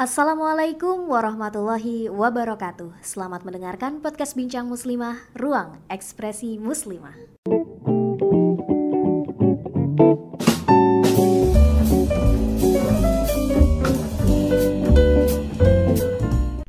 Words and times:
Assalamualaikum 0.00 1.12
warahmatullahi 1.12 2.08
wabarakatuh. 2.08 3.04
Selamat 3.04 3.44
mendengarkan 3.44 4.00
podcast 4.00 4.32
Bincang 4.32 4.64
Muslimah, 4.64 5.28
Ruang 5.36 5.76
Ekspresi 5.92 6.56
Muslimah. 6.56 7.12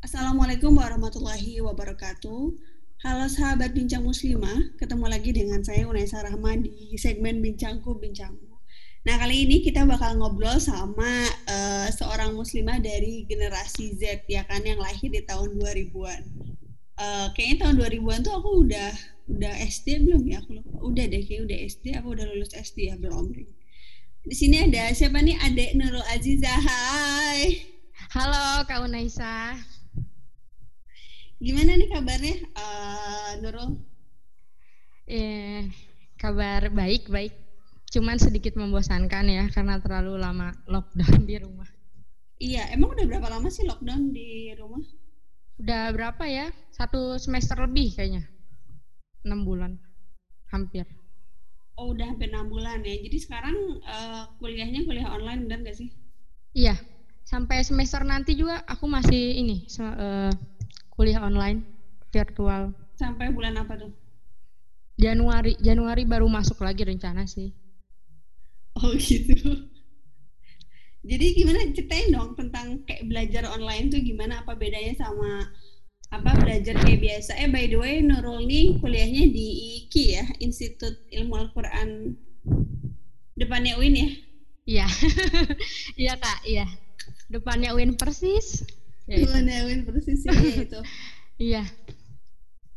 Assalamualaikum 0.04 0.76
warahmatullahi 0.76 1.64
wabarakatuh. 1.64 2.42
Halo 3.00 3.26
sahabat 3.32 3.72
Bincang 3.72 4.04
Muslimah, 4.04 4.76
ketemu 4.76 5.08
lagi 5.08 5.32
dengan 5.32 5.64
saya 5.64 5.88
Unaisa 5.88 6.20
Rahman 6.20 6.68
di 6.68 7.00
segmen 7.00 7.40
Bincangku 7.40 7.96
Bincangmu. 7.96 8.51
Nah, 9.02 9.18
kali 9.18 9.50
ini 9.50 9.66
kita 9.66 9.82
bakal 9.90 10.14
ngobrol 10.22 10.62
sama 10.62 11.26
uh, 11.50 11.90
seorang 11.90 12.38
muslimah 12.38 12.78
dari 12.78 13.26
generasi 13.26 13.98
Z 13.98 14.30
ya 14.30 14.46
kan 14.46 14.62
yang 14.62 14.78
lahir 14.78 15.10
di 15.10 15.26
tahun 15.26 15.58
2000-an. 15.58 16.22
Uh, 17.02 17.02
eh, 17.02 17.28
kayaknya 17.34 17.58
tahun 17.66 17.76
2000-an 17.82 18.20
tuh 18.22 18.34
aku 18.38 18.50
udah 18.62 18.94
udah 19.26 19.54
SD 19.66 20.06
belum 20.06 20.22
ya? 20.30 20.38
Aku 20.46 20.54
lupa. 20.54 20.78
Udah 20.86 21.06
deh, 21.10 21.18
kayak 21.26 21.50
udah 21.50 21.58
SD 21.66 21.86
apa 21.98 22.08
udah 22.14 22.26
lulus 22.30 22.54
SD 22.54 22.94
ya 22.94 22.96
belum. 23.02 23.34
Di 24.22 24.36
sini 24.38 24.70
ada 24.70 24.94
siapa 24.94 25.18
nih? 25.18 25.34
Adek 25.50 25.82
Nurul 25.82 26.06
Aziza. 26.14 26.54
Hai. 26.54 27.58
Halo 28.14 28.70
Kak 28.70 28.86
Unaisa. 28.86 29.58
Gimana 31.42 31.74
nih 31.74 31.90
kabarnya 31.90 32.38
uh, 32.54 33.34
Nurul? 33.42 33.82
Eh, 35.10 35.74
kabar 36.22 36.70
baik 36.70 37.10
baik 37.10 37.41
cuman 37.92 38.16
sedikit 38.16 38.56
membosankan 38.56 39.28
ya 39.28 39.44
karena 39.52 39.76
terlalu 39.84 40.16
lama 40.16 40.56
lockdown 40.66 41.28
di 41.28 41.36
rumah. 41.44 41.68
Iya, 42.42 42.72
emang 42.74 42.96
udah 42.98 43.06
berapa 43.06 43.28
lama 43.28 43.52
sih 43.52 43.68
lockdown 43.68 44.16
di 44.16 44.56
rumah? 44.58 44.82
Udah 45.62 45.94
berapa 45.94 46.24
ya? 46.26 46.50
Satu 46.74 47.20
semester 47.22 47.54
lebih 47.60 47.94
kayaknya. 47.94 48.26
Enam 49.22 49.46
bulan, 49.46 49.78
hampir. 50.50 50.88
Oh, 51.78 51.94
udah 51.94 52.10
hampir 52.10 52.34
enam 52.34 52.50
bulan 52.50 52.82
ya. 52.82 52.98
Jadi 52.98 53.18
sekarang 53.22 53.54
uh, 53.86 54.26
kuliahnya 54.42 54.88
kuliah 54.88 55.12
online 55.14 55.46
dan 55.46 55.62
gak 55.62 55.78
sih? 55.78 55.94
Iya, 56.58 56.80
sampai 57.28 57.62
semester 57.62 58.02
nanti 58.02 58.34
juga 58.34 58.66
aku 58.66 58.90
masih 58.90 59.38
ini 59.38 59.70
uh, 59.84 60.34
kuliah 60.90 61.22
online 61.22 61.62
virtual. 62.10 62.74
Sampai 62.98 63.30
bulan 63.30 63.62
apa 63.62 63.78
tuh? 63.78 63.94
Januari, 64.98 65.58
Januari 65.62 66.10
baru 66.10 66.26
masuk 66.26 66.62
lagi 66.66 66.82
rencana 66.86 67.30
sih. 67.30 67.61
Oh 68.82 68.96
gitu. 68.96 69.68
Jadi 71.02 71.26
gimana 71.34 71.66
ceritain 71.74 72.14
dong 72.14 72.38
tentang 72.38 72.86
kayak 72.86 73.10
belajar 73.10 73.44
online 73.50 73.90
tuh 73.90 74.00
gimana 74.00 74.46
apa 74.46 74.54
bedanya 74.54 74.94
sama 74.96 75.50
apa 76.12 76.32
belajar 76.40 76.78
kayak 76.78 77.02
biasa. 77.02 77.36
Eh 77.42 77.50
by 77.50 77.66
the 77.68 77.78
way 77.80 78.00
Nurul 78.00 78.46
nih 78.46 78.78
kuliahnya 78.80 79.28
di 79.32 79.48
IKI 79.82 80.06
ya, 80.14 80.26
Institut 80.40 81.04
Ilmu 81.10 81.36
Al-Qur'an 81.42 82.16
depannya 83.34 83.80
UIN 83.82 83.96
ya? 83.98 84.10
Iya. 84.68 84.88
iya 86.06 86.14
Kak, 86.22 86.40
iya. 86.46 86.66
Depannya 87.32 87.74
UIN 87.74 87.98
persis. 87.98 88.62
Ya, 89.10 89.26
depannya 89.26 89.66
UIN 89.66 89.82
persis 89.88 90.22
ya 90.22 90.36
itu. 90.38 90.80
iya. 91.50 91.64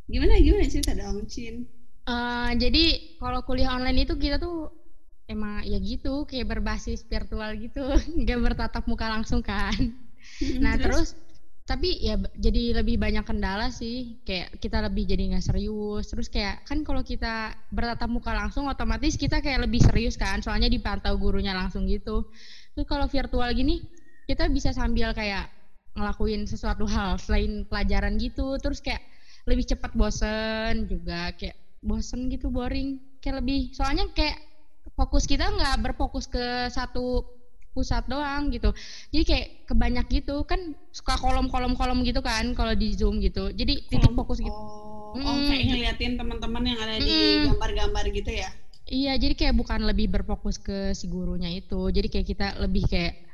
Gimana 0.09 0.41
gimana 0.41 0.65
cerita 0.65 0.97
dong, 0.97 1.29
Cin? 1.29 1.69
Uh, 2.05 2.53
jadi 2.57 3.17
kalau 3.21 3.45
kuliah 3.45 3.73
online 3.77 4.05
itu 4.05 4.17
kita 4.17 4.37
tuh 4.37 4.73
emang 5.25 5.65
ya 5.65 5.81
gitu 5.81 6.29
kayak 6.29 6.59
berbasis 6.59 7.05
virtual 7.05 7.51
gitu. 7.57 7.85
Nggak 8.21 8.41
bertatap 8.53 8.85
muka 8.85 9.09
langsung 9.09 9.41
kan. 9.41 9.93
Nah 10.61 10.77
terus? 10.77 11.13
terus 11.15 11.25
tapi 11.65 11.97
ya 11.97 12.21
jadi 12.37 12.77
lebih 12.85 13.01
banyak 13.01 13.25
kendala 13.25 13.73
sih. 13.73 14.21
Kayak 14.29 14.61
kita 14.61 14.85
lebih 14.85 15.09
jadi 15.09 15.33
nggak 15.33 15.45
serius. 15.45 16.13
Terus 16.13 16.29
kayak 16.29 16.69
kan 16.69 16.85
kalau 16.85 17.01
kita 17.01 17.57
bertatap 17.73 18.09
muka 18.13 18.37
langsung 18.37 18.69
otomatis 18.69 19.17
kita 19.17 19.41
kayak 19.41 19.65
lebih 19.65 19.81
serius 19.81 20.21
kan. 20.21 20.45
Soalnya 20.45 20.69
dipantau 20.69 21.17
gurunya 21.17 21.57
langsung 21.57 21.89
gitu. 21.89 22.29
Terus 22.77 22.85
kalau 22.85 23.09
virtual 23.09 23.49
gini 23.57 23.81
kita 24.29 24.49
bisa 24.53 24.77
sambil 24.77 25.17
kayak 25.17 25.49
ngelakuin 25.97 26.45
sesuatu 26.45 26.85
hal 26.85 27.17
selain 27.17 27.65
pelajaran 27.65 28.21
gitu. 28.21 28.61
Terus 28.61 28.85
kayak 28.85 29.01
lebih 29.49 29.65
cepat 29.65 29.97
bosen 29.97 30.85
juga. 30.85 31.33
Kayak 31.33 31.57
bosen 31.81 32.29
gitu 32.29 32.53
boring. 32.53 33.01
Kayak 33.25 33.41
lebih 33.41 33.73
soalnya 33.73 34.05
kayak 34.13 34.37
fokus 34.95 35.27
kita 35.27 35.51
nggak 35.51 35.77
berfokus 35.83 36.31
ke 36.31 36.71
satu 36.71 37.27
pusat 37.75 38.07
doang 38.07 38.55
gitu. 38.55 38.71
Jadi 39.11 39.25
kayak 39.27 39.47
kebanyak 39.67 40.07
gitu. 40.23 40.47
Kan 40.47 40.79
suka 40.95 41.19
kolom-kolom-kolom 41.19 42.07
gitu 42.07 42.23
kan 42.23 42.55
kalau 42.55 42.73
di 42.73 42.95
zoom 42.95 43.19
gitu. 43.19 43.51
Jadi 43.51 43.91
titik 43.91 44.15
fokus 44.15 44.39
gitu. 44.39 44.55
oh, 44.55 45.19
hmm. 45.19 45.27
oh 45.27 45.37
kayak 45.51 45.65
ngeliatin 45.67 46.15
teman-teman 46.15 46.63
yang 46.63 46.79
ada 46.79 46.95
di 47.03 47.51
gambar-gambar 47.51 48.05
gitu 48.15 48.31
ya? 48.31 48.51
Iya 48.85 49.17
jadi 49.17 49.35
kayak 49.35 49.55
bukan 49.59 49.81
lebih 49.89 50.13
berfokus 50.13 50.63
ke 50.63 50.95
si 50.95 51.11
gurunya 51.11 51.51
itu. 51.51 51.91
Jadi 51.91 52.07
kayak 52.07 52.27
kita 52.31 52.47
lebih 52.63 52.87
kayak 52.87 53.27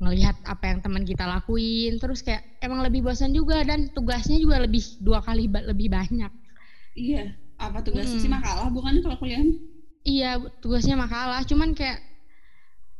ngelihat 0.00 0.36
apa 0.48 0.64
yang 0.72 0.78
teman 0.80 1.04
kita 1.04 1.28
lakuin. 1.28 2.00
Terus 2.00 2.24
kayak 2.24 2.64
emang 2.64 2.80
lebih 2.80 3.04
bosan 3.04 3.36
juga 3.36 3.60
dan 3.68 3.92
tugasnya 3.92 4.40
juga 4.40 4.64
lebih 4.64 4.80
dua 5.04 5.20
kali 5.20 5.44
lebih 5.52 5.92
banyak. 5.92 6.32
Iya 6.96 7.44
apa 7.54 7.78
tugasnya 7.86 8.18
hmm. 8.18 8.24
sih 8.26 8.30
makalah 8.30 8.66
bukan 8.70 8.98
kalau 8.98 9.16
kuliah 9.18 9.40
iya 10.04 10.36
tugasnya 10.60 10.94
makalah 11.00 11.40
cuman 11.48 11.72
kayak 11.72 12.00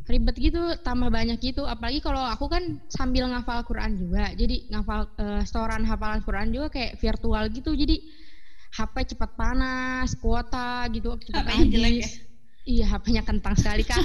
ribet 0.05 0.37
gitu 0.37 0.61
tambah 0.85 1.09
banyak 1.09 1.41
gitu 1.41 1.65
apalagi 1.65 2.05
kalau 2.05 2.21
aku 2.21 2.45
kan 2.49 2.81
sambil 2.93 3.25
ngafal 3.29 3.65
Quran 3.65 3.97
juga 3.97 4.33
jadi 4.37 4.69
ngafal 4.69 5.09
uh, 5.17 5.41
setoran 5.45 5.85
hafalan 5.89 6.21
Quran 6.21 6.53
juga 6.53 6.69
kayak 6.69 7.01
virtual 7.01 7.49
gitu 7.49 7.73
jadi 7.73 7.97
HP 8.75 9.15
cepat 9.15 9.31
panas 9.39 10.13
kuota 10.21 10.85
gitu 10.93 11.17
cepat 11.17 11.45
HP 11.49 11.73
jelek 11.73 11.95
ya 12.05 12.09
iya 12.65 12.85
HP-nya 12.89 13.23
kentang 13.25 13.57
sekali 13.57 13.85
kak 13.85 14.01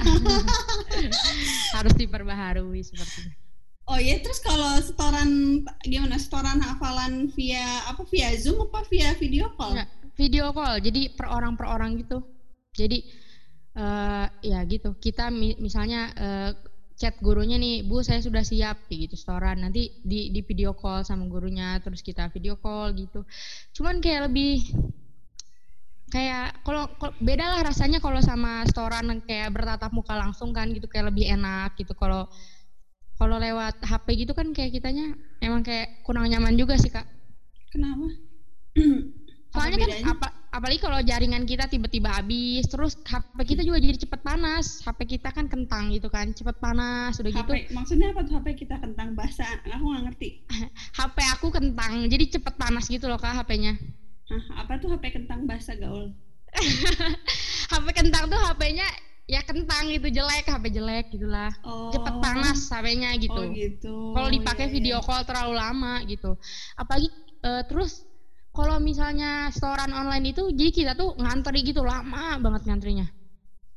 harus 1.76 1.94
diperbaharui 1.96 2.84
sepertinya 2.84 3.36
Oh 3.90 3.98
iya, 3.98 4.22
terus 4.22 4.38
kalau 4.38 4.78
setoran 4.86 5.66
gimana? 5.82 6.22
Setoran 6.22 6.62
hafalan 6.62 7.26
via 7.34 7.90
apa? 7.90 8.06
Via 8.06 8.38
Zoom 8.38 8.70
apa 8.70 8.86
via 8.86 9.18
video 9.18 9.50
call? 9.58 9.74
Nggak, 9.74 9.90
video 10.14 10.54
call. 10.54 10.78
Jadi 10.78 11.10
per 11.18 11.26
orang 11.26 11.58
per 11.58 11.66
orang 11.66 11.98
gitu. 11.98 12.22
Jadi 12.80 13.04
uh, 13.76 14.26
ya 14.40 14.64
gitu. 14.64 14.96
Kita 14.96 15.28
mi 15.28 15.60
misalnya 15.60 16.16
uh, 16.16 16.52
chat 16.96 17.20
gurunya 17.20 17.60
nih, 17.60 17.84
Bu 17.84 18.00
saya 18.00 18.24
sudah 18.24 18.44
siap 18.48 18.88
gitu 18.88 19.20
setoran. 19.20 19.60
Nanti 19.60 20.00
di 20.04 20.32
di 20.32 20.40
video 20.40 20.72
call 20.72 21.04
sama 21.04 21.28
gurunya 21.28 21.84
terus 21.84 22.00
kita 22.00 22.32
video 22.32 22.56
call 22.56 22.96
gitu. 22.96 23.28
Cuman 23.76 24.00
kayak 24.00 24.32
lebih 24.32 24.64
kayak 26.10 26.66
kalau 26.66 26.90
beda 27.22 27.46
lah 27.54 27.62
rasanya 27.62 28.02
kalau 28.02 28.18
sama 28.20 28.66
setoran 28.66 29.22
kayak 29.30 29.54
bertatap 29.54 29.94
muka 29.94 30.18
langsung 30.18 30.50
kan 30.50 30.74
gitu 30.74 30.90
kayak 30.90 31.14
lebih 31.14 31.30
enak 31.30 31.78
gitu 31.78 31.94
kalau 31.94 32.26
kalau 33.20 33.38
lewat 33.38 33.78
HP 33.84 34.26
gitu 34.26 34.34
kan 34.34 34.50
kayak 34.56 34.74
kitanya 34.74 35.14
emang 35.44 35.62
kayak 35.62 36.02
kurang 36.08 36.26
nyaman 36.32 36.56
juga 36.56 36.80
sih 36.80 36.90
kak. 36.90 37.06
Kenapa? 37.70 38.10
Soalnya 39.54 39.78
kan 39.78 39.92
apa 40.18 40.28
apalagi 40.50 40.80
kalau 40.82 41.00
jaringan 41.02 41.46
kita 41.46 41.70
tiba-tiba 41.70 42.10
habis, 42.10 42.66
terus 42.70 42.98
HP 43.06 43.56
kita 43.56 43.62
juga 43.62 43.78
jadi 43.82 43.98
cepet 44.02 44.22
panas. 44.22 44.82
HP 44.84 45.20
kita 45.20 45.30
kan 45.30 45.46
kentang 45.46 45.94
gitu 45.94 46.10
kan, 46.10 46.34
cepet 46.34 46.58
panas 46.58 47.18
udah 47.22 47.32
HP, 47.32 47.40
gitu. 47.40 47.52
Maksudnya 47.78 48.08
apa 48.14 48.22
tuh 48.26 48.34
HP 48.42 48.48
kita 48.66 48.76
kentang 48.82 49.14
bahasa? 49.14 49.46
Aku 49.70 49.86
nggak 49.86 50.04
ngerti. 50.12 50.30
HP 51.00 51.18
aku 51.38 51.48
kentang, 51.54 51.94
jadi 52.10 52.26
cepet 52.40 52.54
panas 52.58 52.86
gitu 52.90 53.06
loh 53.06 53.22
kak 53.22 53.34
HP-nya. 53.38 53.78
Hah, 54.30 54.66
apa 54.66 54.78
tuh 54.78 54.94
HP 54.94 55.14
kentang 55.14 55.50
bahasa 55.50 55.74
gaul? 55.78 56.14
HP 57.72 57.86
kentang 57.94 58.30
tuh 58.30 58.38
HP-nya 58.38 58.86
ya 59.30 59.46
kentang 59.46 59.94
gitu 59.94 60.10
jelek 60.10 60.50
HP 60.50 60.74
jelek 60.74 61.14
gitulah 61.14 61.54
oh. 61.62 61.94
cepet 61.94 62.16
panas 62.18 62.66
HP-nya 62.66 63.14
gitu. 63.22 63.38
Oh 63.38 63.54
gitu. 63.54 63.96
Kalau 64.18 64.30
dipakai 64.34 64.66
yeah, 64.66 64.74
video 64.74 64.98
call 65.06 65.22
terlalu 65.22 65.54
lama 65.54 66.02
gitu. 66.10 66.34
Apalagi 66.74 67.14
uh, 67.46 67.62
terus 67.70 68.09
kalau 68.60 68.76
misalnya 68.84 69.48
setoran 69.56 69.96
online 69.96 70.36
itu 70.36 70.52
jadi 70.52 70.72
kita 70.76 70.92
tuh 71.00 71.16
ngantri 71.16 71.64
gitu 71.64 71.80
lama 71.80 72.36
banget 72.44 72.68
ngantrinya. 72.68 73.08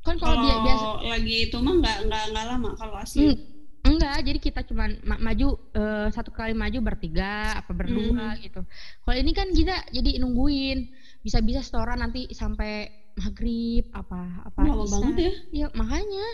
Kan 0.02 0.18
kalau 0.18 0.42
dia 0.42 0.58
biasa 0.58 0.86
lagi 1.06 1.36
itu 1.46 1.56
mah 1.62 1.74
nggak 1.78 1.98
nggak 2.10 2.24
nggak 2.34 2.44
lama 2.50 2.70
kalau 2.74 2.98
asli. 2.98 3.30
Hmm, 3.30 3.38
enggak 3.86 4.18
jadi 4.26 4.38
kita 4.42 4.60
cuma 4.66 4.90
ma 5.06 5.22
maju 5.22 5.54
uh, 5.78 6.10
satu 6.10 6.34
kali 6.34 6.58
maju 6.58 6.82
bertiga 6.82 7.62
apa 7.62 7.70
berdua 7.70 8.34
hmm. 8.34 8.42
gitu. 8.42 8.60
Kalau 9.06 9.16
ini 9.22 9.30
kan 9.30 9.54
kita 9.54 9.86
jadi 9.94 10.18
nungguin 10.18 10.90
bisa-bisa 11.22 11.62
setoran 11.62 12.02
nanti 12.02 12.26
sampai 12.34 12.90
maghrib 13.14 13.86
apa 13.94 14.50
apa 14.50 14.58
lama 14.66 14.82
banget 14.90 15.14
ya. 15.14 15.32
Ya 15.62 15.66
makanya. 15.78 16.26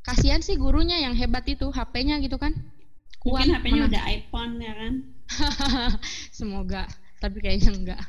Kasihan 0.00 0.40
sih 0.44 0.56
gurunya 0.56 1.00
yang 1.00 1.12
hebat 1.16 1.44
itu 1.48 1.72
HP-nya 1.72 2.20
gitu 2.20 2.36
kan. 2.36 2.52
Kuat 3.20 3.48
mungkin 3.48 3.56
HP-nya 3.56 3.82
udah 3.88 4.02
iPhone 4.12 4.52
ya 4.60 4.72
kan. 4.76 4.94
Semoga 6.36 6.84
tapi 7.22 7.38
kayaknya 7.44 7.70
enggak 7.76 8.02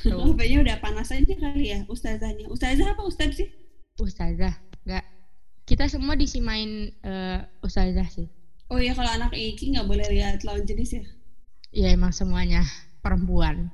gitu. 0.00 0.16
HP-nya 0.16 0.58
udah 0.64 0.76
panas 0.80 1.12
aja 1.12 1.34
kali 1.36 1.70
ya 1.70 1.84
ustazahnya 1.86 2.48
ustazah 2.48 2.96
apa 2.96 3.02
ustaz 3.04 3.36
sih 3.36 3.52
ustazah 4.00 4.56
enggak 4.88 5.04
kita 5.68 5.86
semua 5.86 6.16
disimain 6.16 6.90
uh, 7.04 7.44
ustazah 7.60 8.08
sih 8.08 8.26
Oh 8.72 8.80
iya 8.80 8.96
kalau 8.96 9.10
anak 9.12 9.36
Iki 9.36 9.76
nggak 9.76 9.86
boleh 9.88 10.06
lihat 10.08 10.40
lawan 10.42 10.64
jenis 10.64 10.96
ya? 10.96 11.04
Iya 11.74 11.88
emang 11.94 12.16
semuanya 12.16 12.64
perempuan. 13.04 13.68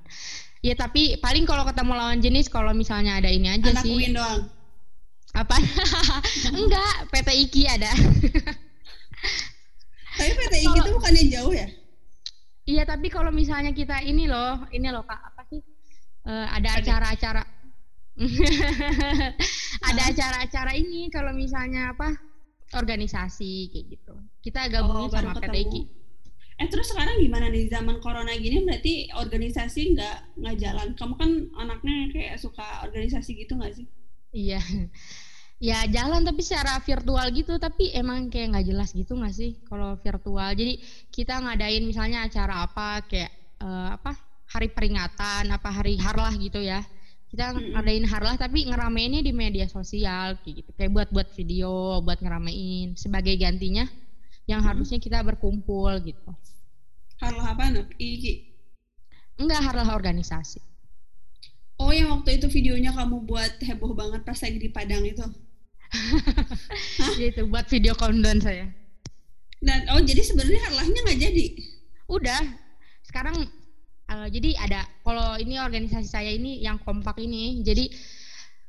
Ya 0.60 0.74
tapi 0.74 1.16
paling 1.22 1.46
kalau 1.46 1.62
ketemu 1.64 1.92
lawan 1.94 2.18
jenis 2.20 2.50
kalau 2.50 2.74
misalnya 2.74 3.16
ada 3.22 3.30
ini 3.30 3.48
aja 3.48 3.70
anak 3.70 3.86
sih. 3.86 3.94
Anak 3.94 4.02
Uin 4.02 4.12
doang. 4.18 4.40
Apa? 5.30 5.56
Enggak, 6.58 6.94
PT 7.14 7.28
Iki 7.48 7.62
ada. 7.70 7.90
tapi 10.18 10.32
PT 10.34 10.54
Iki 10.58 10.78
itu 10.82 10.90
bukannya 10.90 11.24
jauh 11.30 11.54
ya? 11.54 11.70
Iya 12.70 12.86
tapi 12.86 13.10
kalau 13.10 13.34
misalnya 13.34 13.74
kita 13.74 13.98
ini 14.06 14.30
loh, 14.30 14.62
ini 14.70 14.86
loh 14.94 15.02
kak 15.02 15.18
apa 15.18 15.42
sih? 15.50 15.58
Uh, 16.22 16.46
ada 16.54 16.78
acara-acara. 16.78 17.42
ada 19.90 20.02
acara-acara 20.06 20.72
ini 20.78 21.10
kalau 21.10 21.34
misalnya 21.34 21.90
apa? 21.90 22.30
organisasi 22.70 23.74
kayak 23.74 23.98
gitu. 23.98 24.14
Kita 24.46 24.70
gabungin 24.70 25.10
oh, 25.10 25.12
sama 25.12 25.34
PT 25.42 25.56
Iki. 25.66 25.80
Eh 26.60 26.68
terus 26.68 26.92
sekarang 26.92 27.18
gimana 27.18 27.48
nih 27.48 27.66
zaman 27.72 27.98
corona 27.98 28.30
gini 28.36 28.62
berarti 28.62 29.10
organisasi 29.10 29.96
nggak 29.96 30.16
nggak 30.38 30.56
jalan? 30.60 30.88
Kamu 30.94 31.14
kan 31.18 31.30
anaknya 31.58 32.14
kayak 32.14 32.36
suka 32.38 32.84
organisasi 32.86 33.42
gitu 33.42 33.58
nggak 33.58 33.74
sih? 33.74 33.86
Iya, 34.30 34.62
ya 35.60 35.84
jalan 35.92 36.24
tapi 36.24 36.40
secara 36.40 36.80
virtual 36.80 37.28
gitu. 37.30 37.60
Tapi 37.60 37.92
emang 37.92 38.32
kayak 38.32 38.56
nggak 38.56 38.66
jelas 38.66 38.90
gitu 38.96 39.14
nggak 39.14 39.34
sih 39.36 39.60
kalau 39.68 39.94
virtual? 40.00 40.50
Jadi 40.56 40.80
kita 41.12 41.38
ngadain 41.38 41.84
misalnya 41.84 42.24
acara 42.26 42.64
apa 42.64 43.04
kayak 43.06 43.30
uh, 43.60 43.94
apa 44.00 44.16
hari 44.50 44.72
peringatan, 44.72 45.52
apa 45.52 45.68
hari 45.70 46.00
harlah 46.00 46.32
gitu 46.34 46.58
ya. 46.58 46.82
Kita 47.30 47.54
ngadain 47.54 48.02
harlah 48.10 48.34
tapi 48.34 48.66
ngerameinnya 48.66 49.22
di 49.22 49.30
media 49.30 49.70
sosial 49.70 50.40
kayak 50.42 50.66
gitu. 50.66 50.70
Kayak 50.74 50.90
buat 50.90 51.08
buat 51.14 51.28
video 51.36 52.02
buat 52.02 52.18
ngeramein 52.18 52.98
sebagai 52.98 53.36
gantinya 53.38 53.86
yang 54.50 54.64
hmm. 54.64 54.68
harusnya 54.72 54.98
kita 54.98 55.22
berkumpul 55.22 55.94
gitu. 56.02 56.32
Harlah 57.20 57.52
apa 57.52 57.70
nih 57.70 57.84
iki 58.00 58.32
enggak 59.38 59.60
harlah 59.62 59.94
organisasi. 59.94 60.58
Oh 61.80 61.94
yang 61.96 62.12
waktu 62.12 62.36
itu 62.36 62.46
videonya 62.52 62.92
kamu 62.92 63.24
buat 63.24 63.56
heboh 63.56 63.96
banget 63.96 64.20
pas 64.20 64.36
lagi 64.36 64.58
di 64.60 64.68
Padang 64.68 65.00
itu 65.00 65.24
gitu 67.20 67.50
buat 67.50 67.66
video 67.66 67.94
countdown 67.98 68.38
saya. 68.38 68.66
Dan 69.60 69.84
oh 69.92 70.00
jadi 70.00 70.22
sebenarnya 70.24 70.60
harlahnya 70.70 71.00
nggak 71.04 71.20
jadi? 71.20 71.46
Udah 72.08 72.40
sekarang 73.04 73.36
uh, 74.10 74.28
jadi 74.30 74.56
ada 74.58 74.80
kalau 75.02 75.36
ini 75.36 75.58
organisasi 75.58 76.08
saya 76.08 76.30
ini 76.30 76.62
yang 76.62 76.78
kompak 76.82 77.18
ini 77.18 77.60
jadi 77.66 77.90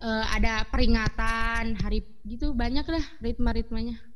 uh, 0.02 0.26
ada 0.34 0.66
peringatan 0.68 1.78
hari 1.80 2.06
gitu 2.26 2.54
banyak 2.58 2.86
lah 2.86 3.06
ritme-ritmenya 3.22 4.11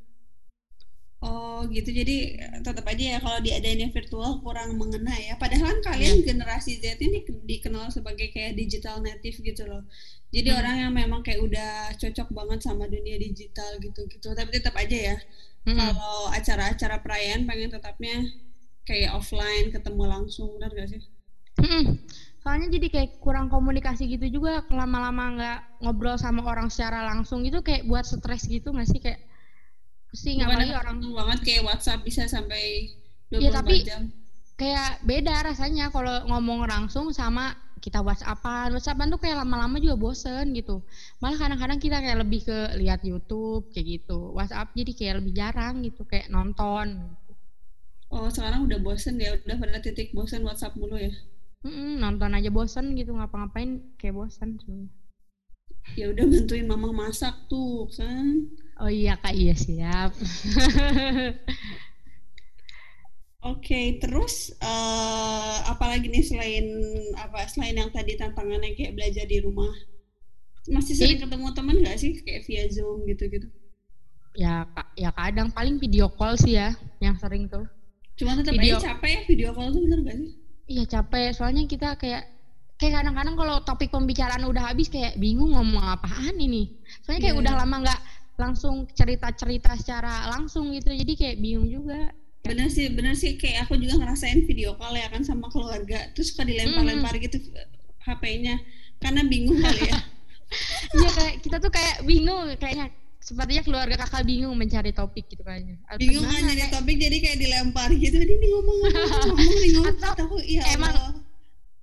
Oh 1.26 1.66
gitu, 1.74 1.90
jadi 1.90 2.38
tetap 2.62 2.86
aja 2.86 3.18
ya 3.18 3.18
kalau 3.18 3.42
diadainnya 3.42 3.90
virtual 3.90 4.46
kurang 4.46 4.78
mengena 4.78 5.18
ya. 5.18 5.34
Padahal 5.42 5.74
kan 5.74 5.98
kalian 5.98 6.22
yeah. 6.22 6.26
generasi 6.30 6.78
Z 6.78 7.02
ini 7.02 7.26
dikenal 7.26 7.90
sebagai 7.90 8.30
kayak 8.30 8.54
digital 8.54 9.02
native 9.02 9.42
gitu 9.42 9.66
loh. 9.66 9.82
Jadi 10.30 10.54
hmm. 10.54 10.60
orang 10.62 10.76
yang 10.86 10.94
memang 10.94 11.26
kayak 11.26 11.42
udah 11.42 11.98
cocok 11.98 12.30
banget 12.30 12.60
sama 12.62 12.86
dunia 12.86 13.18
digital 13.18 13.82
gitu-gitu. 13.82 14.38
Tapi 14.38 14.50
tetap 14.54 14.78
aja 14.78 15.16
ya, 15.16 15.18
hmm. 15.66 15.74
kalau 15.74 16.30
acara-acara 16.30 17.02
perayaan 17.02 17.50
pengen 17.50 17.74
tetapnya 17.74 18.22
kayak 18.86 19.18
offline 19.18 19.74
ketemu 19.74 20.04
langsung, 20.06 20.54
benar 20.62 20.78
gak 20.78 20.94
sih? 20.94 21.02
Hmm, 21.58 21.98
soalnya 22.46 22.70
jadi 22.70 22.88
kayak 22.94 23.12
kurang 23.18 23.50
komunikasi 23.50 24.06
gitu 24.06 24.30
juga 24.30 24.62
lama-lama 24.70 25.24
nggak 25.40 25.60
ngobrol 25.82 26.20
sama 26.22 26.46
orang 26.46 26.70
secara 26.70 27.02
langsung 27.02 27.42
gitu 27.42 27.66
kayak 27.66 27.90
buat 27.90 28.06
stres 28.06 28.46
gitu 28.46 28.70
nggak 28.76 28.86
sih 28.92 29.00
kayak 29.02 29.24
pusing 30.16 30.40
apalagi 30.40 30.72
orang 30.72 31.04
banget 31.04 31.40
kayak 31.44 31.64
WhatsApp 31.68 32.00
bisa 32.08 32.24
sampai 32.24 32.88
24 33.28 33.44
ya, 33.44 33.50
tapi 33.52 33.76
jam. 33.84 34.04
kayak 34.56 35.04
beda 35.04 35.36
rasanya 35.44 35.92
kalau 35.92 36.24
ngomong 36.32 36.64
langsung 36.64 37.12
sama 37.12 37.52
kita 37.84 38.00
WhatsAppan, 38.00 38.72
WhatsAppan 38.72 39.12
tuh 39.12 39.20
kayak 39.20 39.44
lama-lama 39.44 39.78
juga 39.78 40.00
bosen 40.00 40.56
gitu. 40.58 40.82
Malah 41.22 41.38
kadang-kadang 41.38 41.78
kita 41.78 42.02
kayak 42.02 42.18
lebih 42.24 42.42
ke 42.48 42.80
lihat 42.82 43.04
YouTube 43.06 43.70
kayak 43.76 44.02
gitu. 44.02 44.34
WhatsApp 44.34 44.74
jadi 44.74 44.92
kayak 44.96 45.16
lebih 45.22 45.34
jarang 45.38 45.86
gitu, 45.86 46.02
kayak 46.08 46.32
nonton. 46.32 46.98
Gitu. 46.98 47.32
Oh 48.10 48.32
sekarang 48.32 48.66
udah 48.66 48.80
bosen 48.82 49.22
ya, 49.22 49.38
udah 49.38 49.60
pada 49.60 49.78
titik 49.84 50.16
bosen 50.18 50.42
WhatsApp 50.42 50.74
mulu 50.80 50.98
ya? 50.98 51.14
Mm-mm, 51.62 52.02
nonton 52.02 52.34
aja 52.34 52.50
bosen 52.50 52.98
gitu 52.98 53.14
ngapa-ngapain 53.14 53.94
kayak 54.02 54.18
bosen 54.18 54.58
sebenernya. 54.58 54.90
Ya 55.94 56.10
udah 56.10 56.26
bantuin 56.26 56.66
mama 56.66 56.90
masak 56.90 57.38
tuh 57.46 57.86
kan. 57.94 58.50
Oh 58.76 58.92
iya 58.92 59.16
kak 59.16 59.32
iya 59.32 59.56
siap. 59.56 60.12
Oke, 63.46 63.62
okay, 63.62 63.86
terus 64.02 64.58
uh, 64.58 65.58
apalagi 65.70 66.10
nih 66.10 66.26
selain 66.26 66.66
apa 67.14 67.46
selain 67.46 67.78
yang 67.78 67.94
tadi 67.94 68.18
tantangannya 68.18 68.74
kayak 68.74 68.98
belajar 68.98 69.22
di 69.30 69.38
rumah, 69.38 69.70
masih 70.66 70.98
sering 70.98 71.22
It, 71.22 71.30
ketemu 71.30 71.54
teman 71.54 71.78
nggak 71.78 71.98
sih 72.02 72.26
kayak 72.26 72.42
via 72.50 72.66
zoom 72.74 73.06
gitu-gitu? 73.06 73.46
Ya 74.34 74.66
kak, 74.74 74.98
ya 74.98 75.14
kadang 75.14 75.54
paling 75.54 75.78
video 75.78 76.10
call 76.10 76.42
sih 76.42 76.58
ya 76.58 76.74
yang 76.98 77.22
sering 77.22 77.46
tuh. 77.46 77.70
Cuma 78.18 78.34
tetap 78.34 78.58
video... 78.58 78.82
aja 78.82 78.98
capek 78.98 79.10
ya 79.14 79.22
video 79.30 79.50
call 79.54 79.70
tuh 79.70 79.82
bener 79.86 80.00
gak 80.10 80.18
sih? 80.18 80.32
Iya 80.66 80.84
capek, 80.90 81.30
soalnya 81.38 81.64
kita 81.70 82.02
kayak 82.02 82.26
kayak 82.82 82.94
kadang-kadang 82.98 83.36
kalau 83.38 83.56
topik 83.62 83.94
pembicaraan 83.94 84.42
udah 84.42 84.74
habis 84.74 84.90
kayak 84.90 85.16
bingung 85.22 85.54
ngomong 85.54 85.86
apaan 85.86 86.36
ini. 86.42 86.82
Soalnya 87.06 87.30
kayak 87.30 87.36
yeah. 87.38 87.44
udah 87.46 87.54
lama 87.62 87.76
nggak 87.86 88.00
langsung 88.36 88.88
cerita-cerita 88.92 89.76
secara 89.80 90.28
langsung 90.32 90.76
gitu, 90.76 90.92
jadi 90.92 91.14
kayak 91.16 91.38
bingung 91.40 91.68
juga. 91.72 92.12
Bener 92.46 92.70
sih, 92.70 92.94
bener 92.94 93.18
sih 93.18 93.40
kayak 93.42 93.66
aku 93.66 93.80
juga 93.80 94.06
ngerasain 94.06 94.46
video 94.46 94.78
call 94.78 94.94
ya 95.00 95.10
kan 95.10 95.26
sama 95.26 95.50
keluarga, 95.50 96.12
terus 96.14 96.36
suka 96.36 96.46
dilempar-lempar 96.46 97.16
hmm. 97.18 97.24
gitu 97.26 97.38
HP-nya 98.06 98.62
karena 99.02 99.22
bingung 99.26 99.60
kali 99.60 99.90
ya. 99.90 100.00
Iya 100.96 101.10
kayak 101.10 101.36
kita 101.42 101.58
tuh 101.58 101.74
kayak 101.74 102.06
bingung 102.06 102.48
kayaknya 102.62 102.94
sepertinya 103.18 103.66
keluarga 103.66 103.96
kakak 104.06 104.24
bingung 104.30 104.54
mencari 104.54 104.94
topik 104.94 105.26
gitu 105.26 105.42
kayaknya. 105.42 105.82
Bingung 105.98 106.22
kan 106.22 106.38
nyari 106.46 106.70
topik 106.70 106.96
jadi 107.02 107.18
kayak 107.18 107.38
dilempar 107.42 107.90
gitu. 107.98 108.14
Ini 108.22 108.46
ngomong 108.54 108.78
ngomong 108.86 109.10
ngomong 109.26 109.50
ngomong 109.74 109.86
atau 109.98 110.14
tahu 110.14 110.38
iya 110.46 110.62
emang 110.78 110.94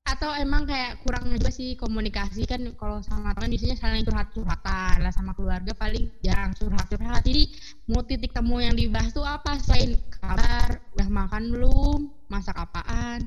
atau 0.03 0.35
emang 0.35 0.67
kayak 0.67 1.03
kurang 1.07 1.31
juga 1.31 1.49
sih 1.49 1.79
komunikasi 1.79 2.43
kan 2.45 2.61
kalau 2.75 2.99
sama 3.01 3.33
teman 3.39 3.55
biasanya 3.55 3.79
saling 3.79 4.03
curhat 4.03 4.29
curhatan 4.35 4.97
lah 4.99 5.15
sama 5.15 5.33
keluarga 5.33 5.73
paling 5.79 6.11
jarang 6.21 6.53
curhat 6.59 6.91
curhat 6.91 7.23
jadi 7.23 7.49
mau 7.87 8.03
titik 8.03 8.35
temu 8.35 8.59
yang 8.59 8.75
dibahas 8.75 9.15
tuh 9.15 9.25
apa? 9.25 9.59
Selain 9.63 9.99
kabar 10.19 10.83
udah 10.99 11.09
makan 11.09 11.55
belum? 11.55 12.01
Masak 12.27 12.59
apaan? 12.59 13.25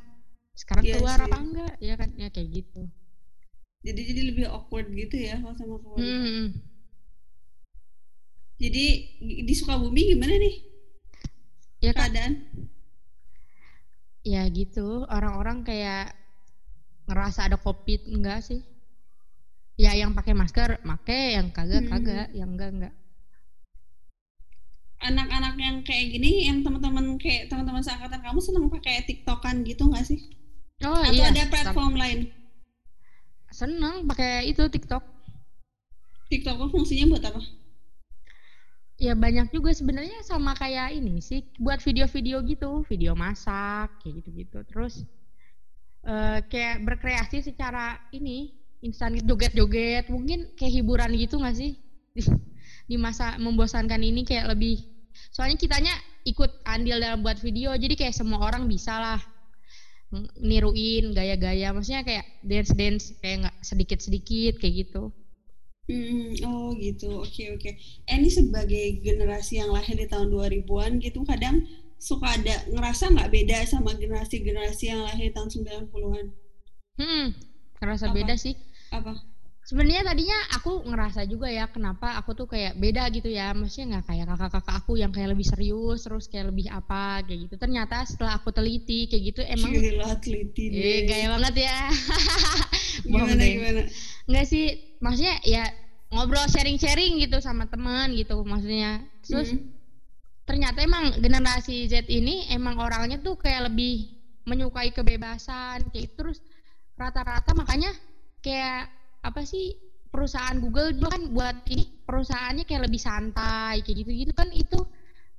Sekarang 0.56 0.84
iya 0.84 0.96
keluar 1.00 1.20
sih. 1.20 1.26
apa 1.28 1.38
enggak? 1.40 1.74
Ya 1.80 1.94
kan? 1.96 2.10
Ya 2.16 2.28
kayak 2.32 2.50
gitu. 2.52 2.82
Jadi 3.86 4.02
jadi 4.02 4.22
lebih 4.34 4.46
awkward 4.50 4.88
gitu 4.92 5.16
ya 5.16 5.38
kalau 5.40 5.56
sama 5.56 5.76
keluarga. 5.80 6.04
Hmm. 6.04 6.46
Jadi 8.56 8.86
di 9.46 9.54
Sukabumi 9.54 10.16
gimana 10.16 10.36
nih? 10.40 10.56
Ya 11.84 11.92
keadaan? 11.92 12.34
Ya 14.26 14.42
gitu, 14.50 15.06
orang-orang 15.06 15.62
kayak 15.62 16.18
ngerasa 17.06 17.50
ada 17.50 17.58
covid 17.58 18.06
enggak 18.10 18.42
sih? 18.46 18.62
Ya 19.76 19.92
yang 19.92 20.16
pakai 20.16 20.32
masker, 20.32 20.80
pakai, 20.82 21.36
yang 21.36 21.52
kagak 21.52 21.84
hmm. 21.86 21.92
kagak, 21.92 22.28
yang 22.32 22.50
enggak 22.56 22.72
enggak. 22.72 22.94
Anak-anak 25.04 25.56
yang 25.60 25.78
kayak 25.84 26.16
gini, 26.16 26.48
yang 26.48 26.64
teman-teman 26.64 27.20
kayak 27.20 27.52
teman-teman 27.52 27.84
seangkatan 27.84 28.24
kamu 28.24 28.40
seneng 28.40 28.66
pakai 28.72 29.04
TikTokan 29.04 29.68
gitu 29.68 29.86
nggak 29.92 30.06
sih? 30.08 30.20
Oh 30.84 30.96
Atau 30.96 31.14
iya. 31.14 31.32
ada 31.32 31.44
platform 31.52 32.00
lain? 32.00 32.20
Seneng 33.52 34.08
pakai 34.08 34.52
itu 34.52 34.64
TikTok. 34.68 35.04
TikTok 36.32 36.72
fungsinya 36.72 37.16
buat 37.16 37.24
apa? 37.28 37.42
Ya 38.96 39.12
banyak 39.12 39.52
juga 39.52 39.76
sebenarnya 39.76 40.24
sama 40.24 40.56
kayak 40.56 40.96
ini 40.96 41.20
sih 41.20 41.44
buat 41.60 41.84
video-video 41.84 42.40
gitu, 42.48 42.88
video 42.88 43.12
masak 43.12 43.92
kayak 44.00 44.24
gitu-gitu. 44.24 44.64
Terus 44.72 45.04
uh, 46.06 46.40
kayak 46.48 46.86
berkreasi 46.86 47.42
secara 47.42 48.00
ini 48.14 48.54
instan 48.86 49.18
joget-joget, 49.18 50.08
mungkin 50.14 50.54
kayak 50.54 50.74
hiburan 50.82 51.12
gitu 51.18 51.42
nggak 51.42 51.58
sih 51.58 51.74
di 52.90 52.96
masa 53.02 53.36
membosankan 53.42 54.00
ini 54.00 54.22
kayak 54.22 54.54
lebih. 54.54 54.86
Soalnya 55.34 55.58
kitanya 55.58 55.94
ikut 56.24 56.64
andil 56.64 57.02
dalam 57.02 57.26
buat 57.26 57.42
video, 57.42 57.74
jadi 57.74 57.98
kayak 57.98 58.16
semua 58.16 58.46
orang 58.46 58.70
bisa 58.70 58.94
lah 58.96 59.20
niruin 60.40 61.12
gaya-gaya, 61.12 61.76
maksudnya 61.76 62.06
kayak 62.06 62.26
dance-dance 62.46 63.18
kayak 63.20 63.48
nggak 63.48 63.58
sedikit-sedikit 63.66 64.62
kayak 64.62 64.86
gitu. 64.86 65.12
Hmm, 65.86 66.34
oh 66.50 66.74
gitu, 66.82 67.22
oke 67.22 67.30
okay, 67.30 67.54
oke. 67.54 67.62
Okay. 67.62 67.74
Eh, 68.10 68.18
ini 68.18 68.30
sebagai 68.34 69.06
generasi 69.06 69.62
yang 69.62 69.70
lahir 69.70 69.94
di 69.94 70.10
tahun 70.10 70.34
2000-an 70.34 70.98
gitu, 70.98 71.22
kadang 71.30 71.62
suka 72.06 72.28
ada 72.32 72.56
ngerasa 72.70 73.10
nggak 73.10 73.32
beda 73.32 73.58
sama 73.66 73.98
generasi-generasi 73.98 74.84
yang 74.86 75.02
lahir 75.02 75.34
tahun 75.34 75.50
90-an? 75.50 76.26
Hmm, 76.96 77.28
ngerasa 77.76 78.06
Apa? 78.06 78.16
beda 78.16 78.36
sih. 78.38 78.54
Apa? 78.90 79.14
sebenarnya 79.66 80.06
tadinya 80.06 80.38
aku 80.54 80.86
ngerasa 80.86 81.26
juga 81.26 81.50
ya 81.50 81.66
kenapa 81.66 82.22
aku 82.22 82.38
tuh 82.38 82.46
kayak 82.46 82.78
beda 82.78 83.10
gitu 83.10 83.34
ya 83.34 83.50
maksudnya 83.50 83.98
nggak 83.98 84.06
kayak 84.06 84.26
kakak-kakak 84.30 84.76
aku 84.78 84.94
yang 84.94 85.10
kayak 85.10 85.34
lebih 85.34 85.42
serius 85.42 86.06
terus 86.06 86.30
kayak 86.30 86.54
lebih 86.54 86.70
apa 86.70 87.26
kayak 87.26 87.50
gitu 87.50 87.56
ternyata 87.58 88.06
setelah 88.06 88.38
aku 88.38 88.54
teliti 88.54 89.10
kayak 89.10 89.24
gitu 89.26 89.42
emang 89.42 89.74
Gila, 89.74 90.14
teliti 90.22 90.70
deh. 90.70 90.78
eh, 90.78 91.00
gaya 91.10 91.28
banget 91.34 91.66
ya 91.66 91.78
gimana 93.10 93.34
deh. 93.34 93.50
gimana 93.58 93.82
nggak 94.30 94.46
sih 94.46 94.66
maksudnya 95.02 95.36
ya 95.42 95.64
ngobrol 96.14 96.46
sharing-sharing 96.46 97.18
gitu 97.26 97.42
sama 97.42 97.66
teman 97.66 98.14
gitu 98.14 98.46
maksudnya 98.46 99.02
terus 99.26 99.50
Hmm. 99.50 99.75
Ternyata 100.46 100.86
emang 100.86 101.18
generasi 101.18 101.90
Z 101.90 102.06
ini 102.10 102.46
emang 102.54 102.78
orangnya 102.78 103.18
tuh 103.20 103.36
kayak 103.38 103.70
lebih 103.74 104.14
menyukai 104.46 104.94
kebebasan 104.94 105.90
kayak 105.90 106.06
gitu. 106.10 106.14
terus 106.22 106.38
rata-rata 106.96 107.52
makanya 107.58 107.92
kayak 108.46 108.88
apa 109.26 109.42
sih 109.42 109.74
perusahaan 110.14 110.62
Google 110.62 110.96
juga 110.96 111.18
kan 111.18 111.24
buat 111.34 111.58
ini 111.68 112.06
perusahaannya 112.06 112.64
kayak 112.64 112.86
lebih 112.88 113.02
santai 113.02 113.82
kayak 113.82 114.06
gitu-gitu 114.06 114.32
kan 114.38 114.48
itu 114.54 114.80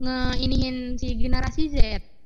ngeinihin 0.03 0.99
si 1.01 1.17
generasi 1.17 1.71
Z 1.73 1.79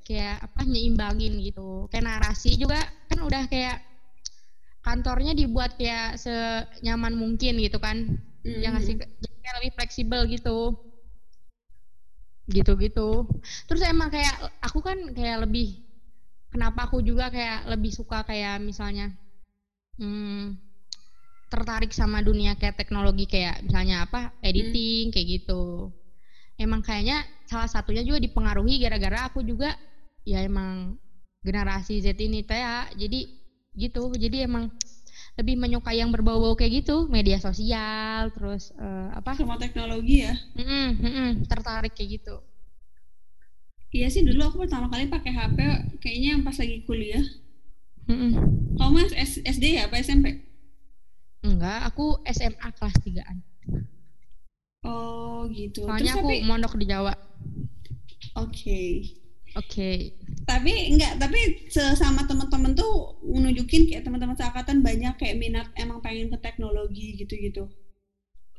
kayak 0.02 0.42
apa 0.42 0.66
nyeimbangin 0.66 1.38
gitu 1.44 1.86
kayak 1.92 2.08
narasi 2.08 2.56
juga 2.58 2.80
kan 3.06 3.18
udah 3.22 3.46
kayak 3.46 3.78
kantornya 4.80 5.36
dibuat 5.36 5.76
kayak 5.76 6.16
senyaman 6.18 7.14
mungkin 7.14 7.60
gitu 7.60 7.78
kan 7.78 8.18
Hmm. 8.40 8.56
yang 8.56 8.72
ngasih 8.72 8.96
jadi 8.96 9.36
kayak 9.44 9.56
lebih 9.60 9.72
fleksibel 9.76 10.20
gitu 10.32 10.58
gitu-gitu. 12.50 13.24
Terus 13.70 13.82
emang 13.86 14.10
kayak 14.10 14.60
aku 14.60 14.82
kan 14.82 14.98
kayak 15.14 15.46
lebih 15.46 15.80
kenapa 16.50 16.90
aku 16.90 17.00
juga 17.00 17.30
kayak 17.30 17.70
lebih 17.70 17.94
suka 17.94 18.26
kayak 18.26 18.58
misalnya 18.58 19.14
hmm, 19.96 20.58
tertarik 21.50 21.94
sama 21.94 22.22
dunia 22.22 22.58
kayak 22.58 22.78
teknologi 22.78 23.26
kayak 23.30 23.62
misalnya 23.62 24.06
apa 24.06 24.34
editing 24.42 25.14
kayak 25.14 25.40
gitu. 25.40 25.94
Emang 26.60 26.84
kayaknya 26.84 27.24
salah 27.48 27.70
satunya 27.70 28.04
juga 28.04 28.20
dipengaruhi 28.20 28.82
gara-gara 28.82 29.30
aku 29.30 29.40
juga 29.40 29.72
ya 30.28 30.44
emang 30.44 31.00
generasi 31.40 32.04
Z 32.04 32.20
ini 32.20 32.44
teh 32.44 32.60
jadi 32.94 33.20
gitu 33.72 34.12
jadi 34.12 34.44
emang 34.44 34.68
lebih 35.40 35.56
menyukai 35.56 35.96
yang 36.04 36.12
berbau-bau 36.12 36.52
kayak 36.52 36.84
gitu. 36.84 37.08
Media 37.08 37.40
sosial 37.40 38.28
terus 38.36 38.76
eh, 38.76 39.08
apa? 39.16 39.32
Sama 39.40 39.56
teknologi 39.56 40.28
ya? 40.28 40.36
Mm-mm, 40.60 40.88
mm-mm, 41.00 41.30
tertarik 41.48 41.96
kayak 41.96 42.20
gitu. 42.20 42.36
Iya 43.90 44.06
sih 44.06 44.22
dulu 44.22 44.38
aku 44.46 44.56
pertama 44.68 44.86
kali 44.86 45.10
pakai 45.10 45.32
HP 45.34 45.58
kayaknya 45.98 46.44
pas 46.46 46.54
lagi 46.54 46.84
kuliah. 46.86 47.24
Mm-mm. 48.10 48.32
kamu 48.74 48.90
mas 49.06 49.12
S- 49.14 49.42
SD 49.44 49.78
ya 49.78 49.86
apa 49.86 50.02
SMP 50.02 50.42
enggak 51.46 51.86
aku 51.86 52.18
SMA 52.26 52.68
kelas 52.74 52.96
3an 53.06 53.38
oh 54.82 55.46
gitu. 55.52 55.86
Soalnya 55.86 56.18
terus 56.18 56.18
aku 56.18 56.28
tapi 56.32 56.42
mondok 56.42 56.74
di 56.74 56.86
Jawa. 56.90 57.14
Oke 58.34 58.80
oke. 59.56 59.90
Tapi 60.46 60.72
enggak 60.94 61.18
tapi 61.18 61.66
sesama 61.70 62.26
teman-teman 62.26 62.74
tuh 62.74 63.18
menunjukin 63.24 63.90
kayak 63.90 64.02
teman-teman 64.06 64.36
seangkatan 64.38 64.82
banyak 64.82 65.14
kayak 65.18 65.38
minat 65.38 65.66
emang 65.78 66.02
pengen 66.02 66.30
ke 66.30 66.38
teknologi 66.38 67.18
gitu-gitu. 67.18 67.66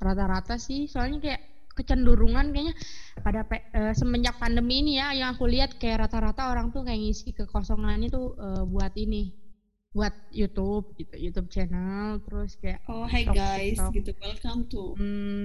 Rata-rata 0.01 0.57
sih 0.57 0.89
soalnya 0.89 1.19
kayak 1.21 1.41
kecenderungan 1.71 2.51
kayaknya 2.51 2.75
pada 3.23 3.47
pe- 3.47 3.63
eh, 3.71 3.95
semenjak 3.95 4.35
pandemi 4.35 4.83
ini 4.83 4.99
ya 4.99 5.15
yang 5.15 5.35
aku 5.35 5.47
lihat 5.47 5.79
kayak 5.79 6.07
rata-rata 6.07 6.51
orang 6.51 6.75
tuh 6.75 6.83
kayak 6.83 6.99
ngisi 6.99 7.31
kekosongannya 7.31 8.11
tuh 8.11 8.35
eh, 8.35 8.63
buat 8.67 8.91
ini 8.99 9.31
buat 9.91 10.15
YouTube 10.31 10.95
gitu 10.95 11.15
YouTube 11.19 11.51
channel 11.51 12.23
terus 12.23 12.55
kayak 12.59 12.79
oh 12.87 13.03
hey 13.03 13.27
TikTok, 13.27 13.35
guys 13.35 13.75
TikTok. 13.75 13.91
gitu. 13.99 14.11
Welcome 14.23 14.61
to 14.71 14.83
hmm, 14.95 15.43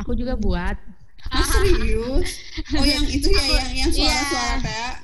aku 0.00 0.16
juga 0.16 0.40
buat 0.40 0.76
ah 1.30 1.44
serius 1.52 2.30
oh 2.74 2.84
yang 2.86 3.04
itu 3.06 3.28
ya 3.28 3.42
yang 3.42 3.68
yang 3.74 3.90
suara-suara 3.90 4.46
iya. 4.46 4.58
kayak 4.62 4.94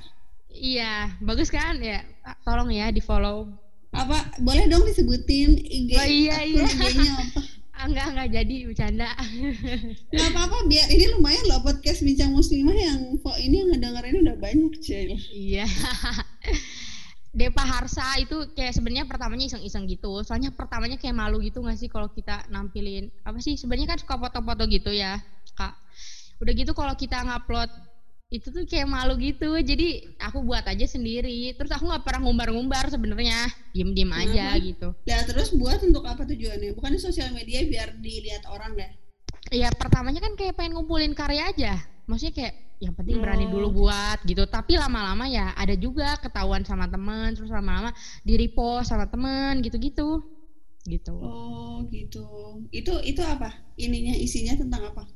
iya 0.55 0.95
bagus 1.21 1.49
kan 1.51 1.77
ya 1.83 2.01
tolong 2.47 2.71
ya 2.71 2.89
di 2.95 3.03
follow 3.03 3.51
apa 3.95 4.35
boleh 4.43 4.67
dong 4.67 4.83
disebutin 4.87 5.55
IG 5.55 5.91
Oh, 5.95 6.07
iya, 6.07 6.35
akun 6.43 6.67
iya. 6.67 6.67
IG-nya 6.67 7.15
apa 7.15 7.41
ah, 7.79 7.85
enggak 7.91 8.07
enggak 8.11 8.29
jadi 8.43 8.55
bercanda 8.71 9.11
nggak 10.15 10.29
apa-apa 10.35 10.57
biar 10.67 10.87
ini 10.91 11.05
lumayan 11.15 11.45
loh 11.47 11.63
podcast 11.63 12.03
bincang 12.03 12.35
muslimah 12.35 12.75
yang 12.75 13.19
kok 13.23 13.39
ini 13.39 13.63
yang 13.63 13.69
ngedengerin 13.75 14.23
udah 14.27 14.37
banyak 14.39 14.75
cil 14.83 15.15
Iya. 15.31 15.67
Depa 17.35 17.67
Harsa 17.67 18.15
itu 18.23 18.55
kayak 18.55 18.79
sebenarnya 18.79 19.11
pertamanya 19.11 19.51
iseng-iseng 19.51 19.91
gitu. 19.91 20.23
Soalnya 20.23 20.55
pertamanya 20.55 20.95
kayak 20.95 21.19
malu 21.19 21.43
gitu 21.43 21.59
nggak 21.67 21.75
sih 21.83 21.91
kalau 21.91 22.07
kita 22.07 22.47
nampilin 22.47 23.11
apa 23.27 23.43
sih? 23.43 23.59
Sebenarnya 23.59 23.91
kan 23.91 23.99
suka 23.99 24.15
foto-foto 24.23 24.71
gitu 24.71 24.95
ya. 24.95 25.19
Udah 26.45 26.53
gitu 26.53 26.77
kalau 26.77 26.93
kita 26.93 27.25
ngupload 27.25 27.73
itu 28.29 28.53
tuh 28.53 28.69
kayak 28.69 28.85
malu 28.85 29.17
gitu. 29.17 29.57
Jadi 29.65 30.19
aku 30.21 30.45
buat 30.45 30.69
aja 30.69 30.85
sendiri. 30.85 31.57
Terus 31.57 31.73
aku 31.73 31.89
nggak 31.89 32.05
pernah 32.05 32.29
ngumbar-ngumbar 32.29 32.93
sebenarnya. 32.93 33.49
Diem-diem 33.73 34.13
aja 34.13 34.53
Kenapa? 34.53 34.67
gitu. 34.69 34.89
Nah 35.09 35.21
terus 35.25 35.49
buat 35.57 35.81
untuk 35.81 36.05
apa 36.05 36.29
tujuannya? 36.29 36.77
Bukan 36.77 36.91
di 36.93 37.01
sosial 37.01 37.33
media 37.33 37.65
biar 37.65 37.97
dilihat 37.97 38.45
orang 38.53 38.77
deh. 38.77 38.91
Iya, 39.53 39.73
pertamanya 39.73 40.21
kan 40.21 40.37
kayak 40.37 40.57
pengen 40.57 40.77
ngumpulin 40.77 41.17
karya 41.17 41.49
aja. 41.49 41.73
Maksudnya 42.05 42.35
kayak 42.37 42.55
yang 42.83 42.93
penting 42.93 43.23
berani 43.23 43.49
dulu 43.49 43.87
buat 43.87 44.21
gitu. 44.27 44.45
Tapi 44.51 44.77
lama-lama 44.77 45.25
ya 45.31 45.57
ada 45.57 45.73
juga 45.79 46.21
ketahuan 46.21 46.67
sama 46.67 46.91
temen, 46.91 47.33
terus 47.33 47.49
lama-lama 47.49 47.95
di 48.21 48.37
repost 48.37 48.93
sama 48.93 49.09
temen 49.09 49.65
gitu-gitu. 49.65 50.21
Gitu. 50.85 51.17
Oh 51.17 51.87
gitu. 51.89 52.61
Itu 52.69 53.01
itu 53.01 53.23
apa? 53.25 53.53
Ininya 53.81 54.13
isinya 54.19 54.59
tentang 54.59 54.93
apa? 54.93 55.09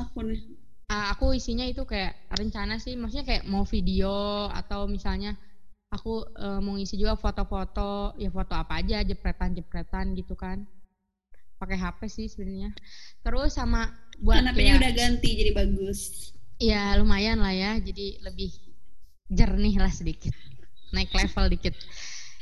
Akunnya. 0.00 0.42
Ah, 0.84 1.16
aku 1.16 1.32
isinya 1.32 1.64
itu 1.64 1.82
kayak 1.82 2.12
rencana 2.30 2.76
sih, 2.76 2.92
maksudnya 2.94 3.24
kayak 3.24 3.44
mau 3.48 3.64
video 3.64 4.46
atau 4.52 4.84
misalnya 4.84 5.32
aku 5.88 6.28
eh, 6.28 6.60
mau 6.60 6.76
ngisi 6.76 7.00
juga 7.00 7.16
foto-foto, 7.16 8.12
ya 8.20 8.28
foto 8.28 8.52
apa 8.52 8.84
aja, 8.84 9.00
jepretan-jepretan 9.00 10.12
gitu 10.14 10.36
kan. 10.36 10.62
Pakai 11.56 11.80
HP 11.80 12.00
sih 12.06 12.26
sebenarnya. 12.28 12.76
Terus 13.24 13.56
sama 13.56 13.88
buat 14.20 14.44
Kenapanya 14.44 14.76
kayak- 14.76 14.80
udah 14.84 14.92
ganti 14.92 15.28
jadi 15.34 15.52
bagus. 15.52 16.00
Ya 16.60 16.94
lumayan 16.94 17.40
lah 17.40 17.50
ya, 17.50 17.80
jadi 17.80 18.22
lebih 18.22 18.52
jernih 19.26 19.80
lah 19.80 19.90
sedikit, 19.90 20.30
naik 20.92 21.10
level 21.10 21.50
dikit. 21.50 21.74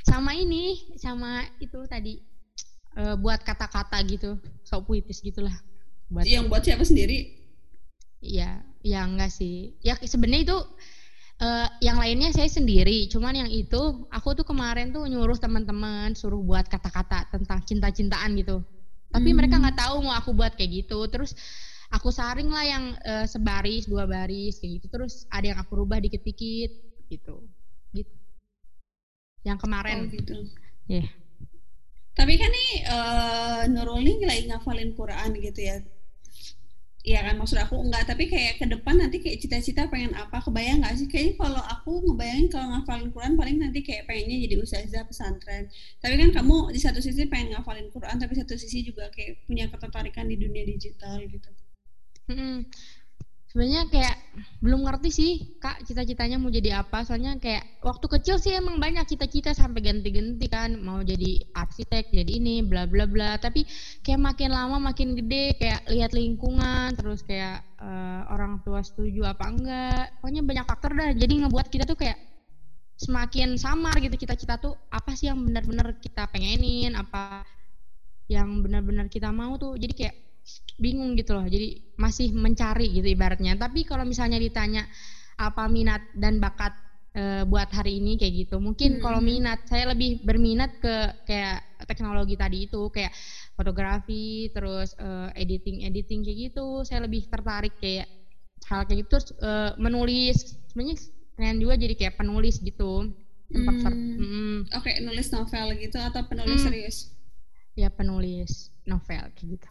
Sama 0.02 0.34
ini, 0.34 0.92
sama 0.98 1.46
itu 1.56 1.78
tadi 1.86 2.18
eh, 2.92 3.16
buat 3.16 3.40
kata-kata 3.40 3.96
gitu, 4.04 4.36
sok 4.66 4.84
puitis 4.84 5.22
gitulah. 5.22 5.54
Buat 6.10 6.26
Yang 6.28 6.44
buat 6.50 6.60
siapa 6.60 6.84
sendiri? 6.84 7.41
Ya, 8.22 8.62
ya 8.80 9.02
enggak 9.02 9.34
sih. 9.34 9.74
Ya 9.82 9.98
sebenarnya 9.98 10.46
itu 10.46 10.58
eh, 11.42 11.68
yang 11.82 11.98
lainnya 11.98 12.30
saya 12.30 12.46
sendiri, 12.46 13.10
cuman 13.10 13.34
yang 13.34 13.50
itu 13.50 14.06
aku 14.14 14.38
tuh 14.38 14.46
kemarin 14.46 14.94
tuh 14.94 15.02
nyuruh 15.10 15.34
teman-teman 15.34 16.14
suruh 16.14 16.38
buat 16.38 16.70
kata-kata 16.70 17.34
tentang 17.34 17.58
cinta-cintaan 17.66 18.38
gitu. 18.38 18.62
Tapi 19.10 19.28
Hmm. 19.34 19.36
mereka 19.42 19.58
nggak 19.58 19.76
tahu 19.76 20.06
mau 20.06 20.14
aku 20.14 20.30
buat 20.32 20.54
kayak 20.54 20.86
gitu. 20.86 21.02
Terus 21.10 21.34
aku 21.90 22.08
saring 22.14 22.46
lah 22.48 22.64
yang 22.64 22.84
eh, 23.02 23.26
sebaris, 23.26 23.90
dua 23.90 24.06
baris 24.06 24.62
kayak 24.62 24.80
gitu. 24.80 24.86
Terus 24.88 25.26
ada 25.28 25.50
yang 25.50 25.58
aku 25.58 25.82
rubah 25.82 25.98
dikit-dikit 25.98 26.70
gitu. 27.10 27.42
Gitu. 27.90 28.14
Yang 29.42 29.58
Oh 29.58 29.62
kemarin. 29.66 29.98
gitu. 30.14 30.46
Iya. 30.86 31.10
Tapi 32.14 32.34
kan 32.38 32.50
nih 32.54 32.70
eh, 32.86 33.60
Nurul 33.72 34.00
nih 34.06 34.16
lagi 34.24 34.42
ngafalin 34.46 34.94
Quran 34.94 35.30
gitu 35.42 35.60
ya. 35.60 35.76
Iya 37.02 37.18
kan 37.26 37.34
maksud 37.34 37.58
aku 37.58 37.74
enggak, 37.82 38.06
tapi 38.06 38.30
kayak 38.30 38.62
ke 38.62 38.66
depan 38.70 38.94
nanti 38.94 39.18
kayak 39.18 39.42
cita-cita 39.42 39.90
pengen 39.90 40.14
apa, 40.14 40.38
kebayang 40.38 40.86
nggak 40.86 40.94
sih? 41.02 41.10
Kayaknya 41.10 41.34
kalau 41.34 41.58
aku 41.58 41.90
ngebayangin 42.06 42.46
kalau 42.46 42.66
ngafalin 42.78 43.10
Quran 43.10 43.34
paling 43.34 43.56
nanti 43.58 43.82
kayak 43.82 44.06
pengennya 44.06 44.36
jadi 44.46 44.54
ustazah 44.62 45.02
pesantren. 45.10 45.66
Tapi 45.98 46.14
kan 46.14 46.30
kamu 46.30 46.70
di 46.70 46.78
satu 46.78 47.02
sisi 47.02 47.26
pengen 47.26 47.58
ngafalin 47.58 47.90
Quran, 47.90 48.22
tapi 48.22 48.38
satu 48.38 48.54
sisi 48.54 48.86
juga 48.86 49.10
kayak 49.10 49.42
punya 49.50 49.66
ketertarikan 49.66 50.30
di 50.30 50.38
dunia 50.38 50.62
digital 50.62 51.18
gitu. 51.26 51.50
Mm-mm. 52.30 52.70
Sebenarnya 53.52 53.84
kayak 53.92 54.16
belum 54.64 54.88
ngerti 54.88 55.12
sih 55.12 55.32
kak 55.60 55.84
cita-citanya 55.84 56.40
mau 56.40 56.48
jadi 56.48 56.80
apa. 56.80 57.04
Soalnya 57.04 57.36
kayak 57.36 57.84
waktu 57.84 58.08
kecil 58.08 58.40
sih 58.40 58.56
emang 58.56 58.80
banyak 58.80 59.04
cita-cita 59.04 59.52
sampai 59.52 59.84
ganti-ganti 59.84 60.48
kan 60.48 60.80
mau 60.80 61.04
jadi 61.04 61.52
arsitek, 61.52 62.16
jadi 62.16 62.32
ini, 62.32 62.64
bla 62.64 62.88
bla 62.88 63.04
bla. 63.04 63.36
Tapi 63.36 63.68
kayak 64.00 64.24
makin 64.24 64.56
lama 64.56 64.80
makin 64.80 65.12
gede 65.20 65.60
kayak 65.60 65.84
lihat 65.92 66.16
lingkungan, 66.16 66.96
terus 66.96 67.20
kayak 67.28 67.60
eh, 67.76 68.22
orang 68.32 68.64
tua 68.64 68.80
setuju 68.80 69.28
apa 69.28 69.44
enggak. 69.44 70.16
Pokoknya 70.24 70.42
banyak 70.48 70.64
faktor 70.64 70.96
dah. 70.96 71.12
Jadi 71.12 71.44
ngebuat 71.44 71.68
kita 71.68 71.84
tuh 71.84 72.00
kayak 72.00 72.16
semakin 72.96 73.60
samar 73.60 74.00
gitu 74.00 74.16
cita-cita 74.16 74.56
tuh 74.56 74.80
apa 74.88 75.12
sih 75.12 75.28
yang 75.28 75.44
benar-benar 75.44 76.00
kita 76.00 76.24
pengenin, 76.32 76.96
apa 76.96 77.44
yang 78.32 78.64
benar-benar 78.64 79.12
kita 79.12 79.28
mau 79.28 79.60
tuh. 79.60 79.76
Jadi 79.76 79.92
kayak 79.92 80.31
bingung 80.78 81.14
gitu 81.14 81.36
loh. 81.36 81.46
Jadi 81.46 81.94
masih 81.98 82.34
mencari 82.34 82.90
gitu 82.90 83.06
ibaratnya. 83.06 83.54
Tapi 83.54 83.86
kalau 83.86 84.02
misalnya 84.02 84.40
ditanya 84.40 84.86
apa 85.38 85.66
minat 85.66 86.02
dan 86.14 86.38
bakat 86.38 86.74
eh, 87.12 87.44
buat 87.44 87.68
hari 87.72 88.00
ini 88.00 88.16
kayak 88.16 88.48
gitu. 88.48 88.56
Mungkin 88.56 88.98
Hmm. 88.98 89.02
kalau 89.04 89.20
minat 89.20 89.68
saya 89.68 89.92
lebih 89.92 90.24
berminat 90.24 90.80
ke 90.80 90.94
kayak 91.28 91.72
teknologi 91.84 92.34
tadi 92.38 92.70
itu 92.70 92.88
kayak 92.88 93.12
fotografi 93.52 94.48
terus 94.50 94.96
uh, 94.98 95.28
editing 95.36 95.84
editing 95.86 96.24
kayak 96.24 96.50
gitu 96.50 96.82
saya 96.86 97.04
lebih 97.04 97.28
tertarik 97.28 97.74
kayak 97.78 98.08
hal 98.66 98.86
kayak 98.86 99.04
gitu 99.04 99.18
terus 99.18 99.28
uh, 99.42 99.76
menulis 99.76 100.56
sebenarnya 100.72 100.96
kalian 101.36 101.58
juga 101.60 101.74
jadi 101.76 101.94
kayak 101.98 102.14
penulis 102.16 102.56
gitu 102.62 103.12
hmm. 103.52 103.82
hmm. 103.84 104.56
oke 104.72 104.82
okay, 104.82 105.02
nulis 105.04 105.28
novel 105.30 105.66
gitu 105.76 105.98
atau 106.00 106.22
penulis 106.26 106.58
hmm. 106.62 106.66
serius 106.70 106.96
ya 107.76 107.88
penulis 107.92 108.72
novel 108.88 109.28
kayak 109.36 109.48
gitu 109.58 109.68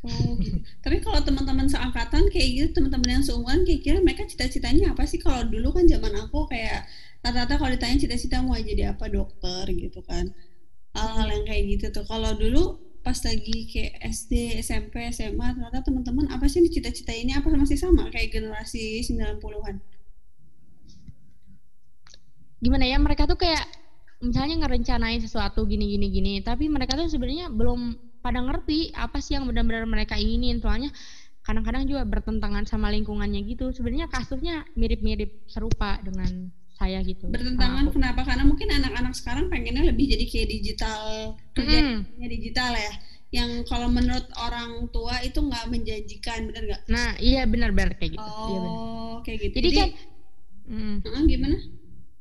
Oh, 0.00 0.32
gitu. 0.40 0.56
Tapi 0.80 1.04
kalau 1.04 1.20
teman-teman 1.20 1.68
seangkatan 1.68 2.32
kayak 2.32 2.48
gitu, 2.56 2.68
teman-teman 2.80 3.20
yang 3.20 3.24
seumuran 3.24 3.68
kayak 3.68 3.80
kira 3.84 3.98
mereka 4.00 4.24
cita-citanya 4.24 4.96
apa 4.96 5.04
sih? 5.04 5.20
Kalau 5.20 5.44
dulu 5.44 5.76
kan 5.76 5.84
zaman 5.84 6.16
aku 6.16 6.48
kayak 6.48 6.88
rata-rata 7.20 7.60
kalau 7.60 7.68
ditanya 7.76 8.00
cita-cita 8.00 8.40
mau 8.40 8.56
jadi 8.56 8.96
apa 8.96 9.12
dokter 9.12 9.68
gitu 9.76 10.00
kan. 10.00 10.32
Hal-hal 10.96 11.28
yang 11.28 11.44
kayak 11.44 11.62
gitu 11.76 11.86
tuh. 11.92 12.08
Kalau 12.08 12.32
dulu 12.32 12.80
pas 13.04 13.16
lagi 13.20 13.68
kayak 13.68 14.00
SD, 14.08 14.60
SMP, 14.64 15.04
SMA, 15.12 15.52
ternyata 15.52 15.84
teman-teman 15.84 16.32
apa 16.32 16.48
sih 16.48 16.64
cita-cita 16.64 17.12
ini 17.12 17.36
apa 17.36 17.52
masih 17.52 17.76
sama 17.76 18.08
kayak 18.08 18.32
generasi 18.32 19.04
90-an? 19.04 19.84
Gimana 22.60 22.84
ya 22.88 22.96
mereka 22.96 23.28
tuh 23.28 23.36
kayak 23.36 23.68
misalnya 24.20 24.64
ngerencanain 24.64 25.20
sesuatu 25.20 25.64
gini 25.64 25.96
gini 25.96 26.06
gini, 26.12 26.32
tapi 26.40 26.68
mereka 26.68 26.96
tuh 26.96 27.08
sebenarnya 27.08 27.48
belum 27.48 27.96
pada 28.20 28.40
ngerti 28.40 28.92
apa 28.96 29.18
sih 29.20 29.36
yang 29.36 29.48
benar-benar 29.48 29.84
mereka 29.88 30.16
inginin. 30.16 30.60
Soalnya 30.60 30.92
kadang-kadang 31.44 31.88
juga 31.88 32.04
bertentangan 32.06 32.64
sama 32.68 32.92
lingkungannya 32.92 33.42
gitu. 33.48 33.72
Sebenarnya 33.72 34.06
kasusnya 34.12 34.64
mirip-mirip 34.76 35.44
serupa 35.48 35.98
dengan 36.04 36.52
saya 36.80 37.04
gitu. 37.04 37.28
Bertentangan 37.28 37.92
kenapa? 37.92 38.24
Karena 38.24 38.44
mungkin 38.48 38.68
anak-anak 38.72 39.12
sekarang 39.12 39.52
pengennya 39.52 39.92
lebih 39.92 40.16
jadi 40.16 40.24
kayak 40.24 40.48
digital 40.48 41.02
kerjanya 41.52 42.00
hmm. 42.08 42.28
digital 42.28 42.72
ya. 42.72 42.92
Yang 43.30 43.50
kalau 43.70 43.86
menurut 43.86 44.26
orang 44.42 44.90
tua 44.90 45.22
itu 45.22 45.38
nggak 45.38 45.68
menjanjikan 45.70 46.50
benar 46.50 46.62
nggak? 46.66 46.82
Nah 46.88 47.14
iya 47.20 47.44
benar-benar 47.44 47.94
kayak 48.00 48.16
gitu. 48.16 48.26
Oh 48.26 48.48
iya 48.48 48.60
kayak 49.22 49.38
gitu. 49.44 49.54
Jadi, 49.60 49.68
jadi 49.70 49.78
kan 49.78 49.90
mm, 50.66 51.26
gimana 51.28 51.56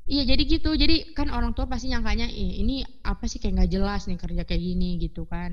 Iya 0.09 0.23
jadi 0.25 0.41
gitu, 0.49 0.69
jadi 0.73 1.05
kan 1.13 1.29
orang 1.29 1.53
tua 1.53 1.69
pasti 1.69 1.85
nyangkanya 1.93 2.25
eh, 2.33 2.53
ini 2.65 2.81
apa 3.05 3.29
sih 3.29 3.37
kayak 3.37 3.53
nggak 3.61 3.71
jelas 3.77 4.01
nih 4.09 4.17
kerja 4.17 4.41
kayak 4.41 4.63
gini 4.69 4.97
gitu 5.05 5.21
kan. 5.29 5.51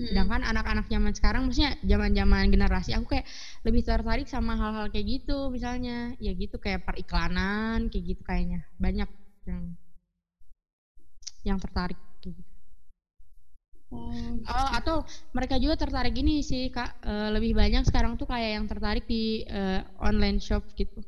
Hmm. 0.00 0.06
Sedangkan 0.08 0.40
anak-anak 0.48 0.88
zaman 0.88 1.12
sekarang, 1.12 1.44
maksudnya 1.44 1.76
zaman-zaman 1.84 2.48
generasi 2.48 2.90
aku 2.96 3.06
kayak 3.12 3.26
lebih 3.68 3.82
tertarik 3.84 4.24
sama 4.24 4.56
hal-hal 4.56 4.88
kayak 4.88 5.06
gitu, 5.20 5.52
misalnya 5.52 6.16
ya 6.16 6.32
gitu 6.32 6.56
kayak 6.56 6.80
periklanan 6.88 7.92
kayak 7.92 8.16
gitu 8.16 8.22
kayaknya 8.24 8.64
banyak 8.80 9.08
yang 9.44 9.76
yang 11.44 11.58
tertarik 11.60 12.00
gitu. 12.24 12.40
Oh, 13.88 14.36
gitu. 14.36 14.48
oh 14.52 14.68
atau 14.72 14.96
mereka 15.36 15.56
juga 15.60 15.74
tertarik 15.80 16.12
ini 16.20 16.44
sih 16.44 16.68
kak, 16.68 17.00
uh, 17.04 17.28
lebih 17.32 17.52
banyak 17.56 17.84
sekarang 17.88 18.16
tuh 18.20 18.28
kayak 18.28 18.50
yang 18.60 18.64
tertarik 18.68 19.04
di 19.08 19.44
uh, 19.48 19.80
online 20.00 20.40
shop 20.40 20.64
gitu. 20.76 21.00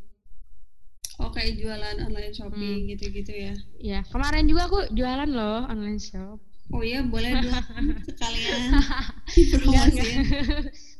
Oh 1.20 1.30
kayak 1.30 1.60
jualan 1.60 1.96
online 2.00 2.32
shopping 2.32 2.76
hmm. 2.84 2.88
gitu-gitu 2.96 3.32
ya? 3.32 3.54
Iya 3.76 4.00
kemarin 4.08 4.48
juga 4.48 4.72
aku 4.72 4.78
jualan 4.96 5.28
loh 5.28 5.68
online 5.68 6.00
shop. 6.00 6.40
Oh 6.70 6.82
iya 6.86 7.02
boleh 7.04 7.44
dong 7.44 7.52
sekalian 8.08 8.60
promosi. 9.58 10.08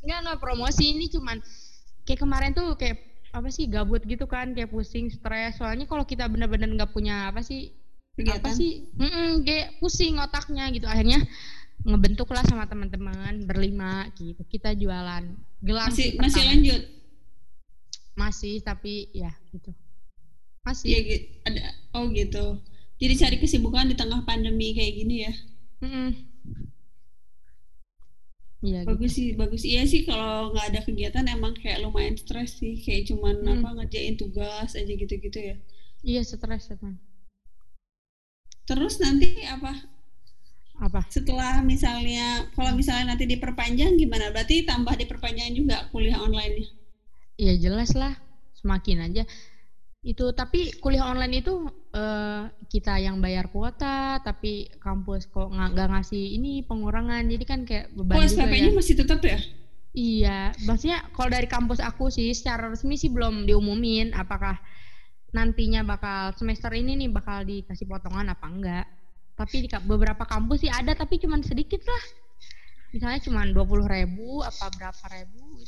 Enggak 0.05 0.17
enggak 0.21 0.39
promosi 0.39 0.83
ini 0.93 1.05
cuman 1.09 1.41
kayak 2.05 2.19
kemarin 2.21 2.51
tuh 2.53 2.75
kayak 2.77 3.01
apa 3.31 3.47
sih 3.47 3.65
gabut 3.71 4.03
gitu 4.03 4.27
kan 4.27 4.51
kayak 4.51 4.67
pusing 4.67 5.07
stres 5.07 5.55
soalnya 5.55 5.87
kalau 5.87 6.03
kita 6.03 6.27
bener-bener 6.27 6.67
nggak 6.75 6.91
punya 6.91 7.31
apa 7.31 7.39
sih 7.39 7.71
Kegiatan. 8.19 8.43
apa 8.43 8.49
sih 8.51 8.91
mm 8.91 9.07
-mm, 9.07 9.29
kayak 9.47 9.67
pusing 9.79 10.19
otaknya 10.19 10.67
gitu 10.75 10.83
akhirnya 10.83 11.23
ngebentuk 11.87 12.27
lah 12.29 12.43
sama 12.43 12.67
teman-teman 12.67 13.47
berlima 13.47 14.11
gitu 14.19 14.43
kita 14.51 14.75
jualan 14.75 15.23
gelang 15.63 15.89
masih 15.89 16.19
masih 16.19 16.43
lanjut 16.43 16.81
masih 18.19 18.59
tapi 18.61 19.07
ya 19.15 19.31
gitu 19.55 19.71
masih 20.61 20.89
ya, 20.93 21.17
ada 21.49 21.61
oh 21.97 22.05
gitu 22.13 22.61
jadi 23.01 23.13
cari 23.17 23.37
kesibukan 23.41 23.89
di 23.89 23.97
tengah 23.97 24.21
pandemi 24.21 24.77
kayak 24.77 24.93
gini 24.93 25.15
ya 25.25 25.33
mm 25.81 25.89
-mm. 25.89 26.09
Iya, 28.61 28.85
bagus 28.85 29.17
gitu. 29.17 29.17
sih, 29.17 29.27
bagus. 29.33 29.63
Iya 29.65 29.83
sih 29.89 30.05
kalau 30.05 30.53
nggak 30.53 30.67
ada 30.69 30.79
kegiatan 30.85 31.25
emang 31.33 31.57
kayak 31.57 31.81
lumayan 31.81 32.13
stres 32.13 32.61
sih, 32.61 32.77
kayak 32.77 33.09
cuman 33.09 33.41
hmm. 33.41 33.53
apa 33.57 33.69
ngerjain 33.81 34.21
tugas 34.21 34.77
aja 34.77 34.93
gitu-gitu 34.93 35.33
ya. 35.41 35.55
Iya 36.05 36.21
stres 36.21 36.69
emang. 36.69 37.01
Terus 38.69 39.01
nanti 39.01 39.41
apa? 39.49 39.73
Apa? 40.77 41.01
Setelah 41.09 41.65
misalnya, 41.65 42.45
kalau 42.53 42.77
misalnya 42.77 43.17
nanti 43.17 43.25
diperpanjang 43.25 43.97
gimana? 43.97 44.29
Berarti 44.29 44.61
tambah 44.61 44.93
diperpanjang 44.93 45.57
juga 45.57 45.89
kuliah 45.89 46.21
online-nya? 46.21 46.69
Iya 47.41 47.53
jelas 47.57 47.97
lah, 47.97 48.13
semakin 48.61 49.09
aja 49.09 49.25
itu 50.01 50.33
tapi 50.33 50.73
kuliah 50.81 51.05
online 51.13 51.45
itu 51.45 51.69
uh, 51.93 52.49
kita 52.65 52.97
yang 52.97 53.21
bayar 53.21 53.53
kuota 53.53 54.17
tapi 54.25 54.65
kampus 54.81 55.29
kok 55.29 55.53
nggak 55.53 55.93
ngasih 55.93 56.41
ini 56.41 56.65
pengurangan. 56.65 57.29
Jadi 57.29 57.45
kan 57.45 57.61
kayak 57.69 57.93
beban 57.93 58.17
oh, 58.17 58.25
juga 58.25 58.49
ya. 58.49 58.73
masih 58.73 58.95
tetap 58.97 59.21
ya? 59.21 59.37
Iya 59.91 60.55
maksudnya 60.65 61.05
kalau 61.13 61.29
dari 61.29 61.45
kampus 61.45 61.83
aku 61.83 62.09
sih 62.09 62.33
secara 62.33 62.73
resmi 62.73 62.97
sih 62.97 63.13
belum 63.13 63.45
diumumin 63.45 64.15
apakah 64.17 64.57
nantinya 65.35 65.85
bakal 65.85 66.33
semester 66.33 66.73
ini 66.73 66.97
nih 66.97 67.09
bakal 67.13 67.45
dikasih 67.45 67.85
potongan 67.85 68.33
apa 68.33 68.47
enggak. 68.49 68.85
Tapi 69.37 69.65
di 69.65 69.69
beberapa 69.85 70.25
kampus 70.25 70.65
sih 70.65 70.71
ada 70.73 70.97
tapi 70.97 71.21
cuma 71.21 71.37
sedikit 71.45 71.85
lah. 71.85 72.03
Misalnya 72.89 73.21
cuma 73.21 73.45
dua 73.45 73.69
puluh 73.69 73.85
ribu 73.85 74.41
apa 74.41 74.65
berapa 74.73 75.05
ribu 75.13 75.61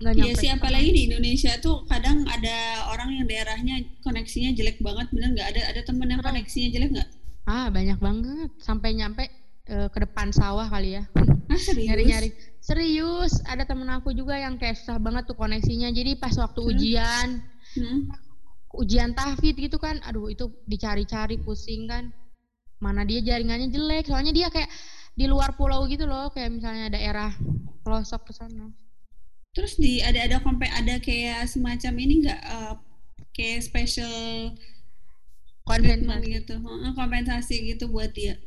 Nggak 0.00 0.16
iya 0.16 0.32
sih 0.32 0.48
apalagi 0.48 0.90
di 0.96 1.02
Indonesia 1.12 1.52
tuh 1.60 1.84
kadang 1.84 2.24
ada 2.24 2.88
orang 2.88 3.20
yang 3.20 3.28
daerahnya 3.28 3.84
koneksinya 4.00 4.56
jelek 4.56 4.80
banget 4.80 5.12
bener 5.12 5.36
nggak? 5.36 5.48
Ada 5.52 5.60
ada 5.76 5.80
temen 5.84 6.08
yang 6.08 6.24
koneksinya 6.24 6.68
jelek 6.72 6.90
nggak? 6.96 7.08
Ah 7.44 7.68
banyak 7.68 8.00
banget. 8.00 8.50
Sampai 8.64 8.96
nyampe 8.96 9.28
uh, 9.68 9.92
ke 9.92 9.98
depan 10.00 10.32
sawah 10.32 10.64
kali 10.72 10.96
ya. 10.96 11.04
Ah, 11.52 11.60
serius? 11.60 11.84
Nyari 11.92 12.02
nyari 12.08 12.30
serius 12.64 13.44
ada 13.44 13.68
temen 13.68 13.92
aku 13.92 14.16
juga 14.16 14.40
yang 14.40 14.56
kayak 14.56 14.80
susah 14.80 14.96
banget 14.96 15.28
tuh 15.28 15.36
koneksinya. 15.36 15.92
Jadi 15.92 16.16
pas 16.16 16.32
waktu 16.32 16.60
hmm. 16.64 16.70
ujian 16.72 17.28
hmm. 17.76 18.00
ujian 18.80 19.12
tahfidz 19.12 19.60
gitu 19.60 19.76
kan 19.76 20.00
aduh 20.00 20.32
itu 20.32 20.48
dicari-cari 20.64 21.36
pusing 21.44 21.92
kan. 21.92 22.08
Mana 22.80 23.04
dia 23.04 23.20
jaringannya 23.20 23.68
jelek 23.68 24.08
soalnya 24.08 24.32
dia 24.32 24.48
kayak 24.48 24.72
di 25.12 25.28
luar 25.28 25.60
pulau 25.60 25.84
gitu 25.92 26.08
loh 26.08 26.32
kayak 26.32 26.56
misalnya 26.56 26.88
daerah 26.88 27.36
pelosok 27.84 28.32
ke 28.32 28.32
sana 28.32 28.72
Terus 29.50 29.74
di 29.74 29.98
ada 29.98 30.22
ada 30.22 30.38
kompe 30.38 30.66
ada 30.70 31.02
kayak 31.02 31.50
semacam 31.50 31.92
ini 31.98 32.14
enggak 32.22 32.40
uh, 32.46 32.74
kayak 33.34 33.66
special 33.66 34.14
kompensasi 35.66 36.26
gitu, 36.38 36.54
kompensasi 36.94 37.54
gitu 37.74 37.90
buat 37.90 38.14
dia. 38.14 38.38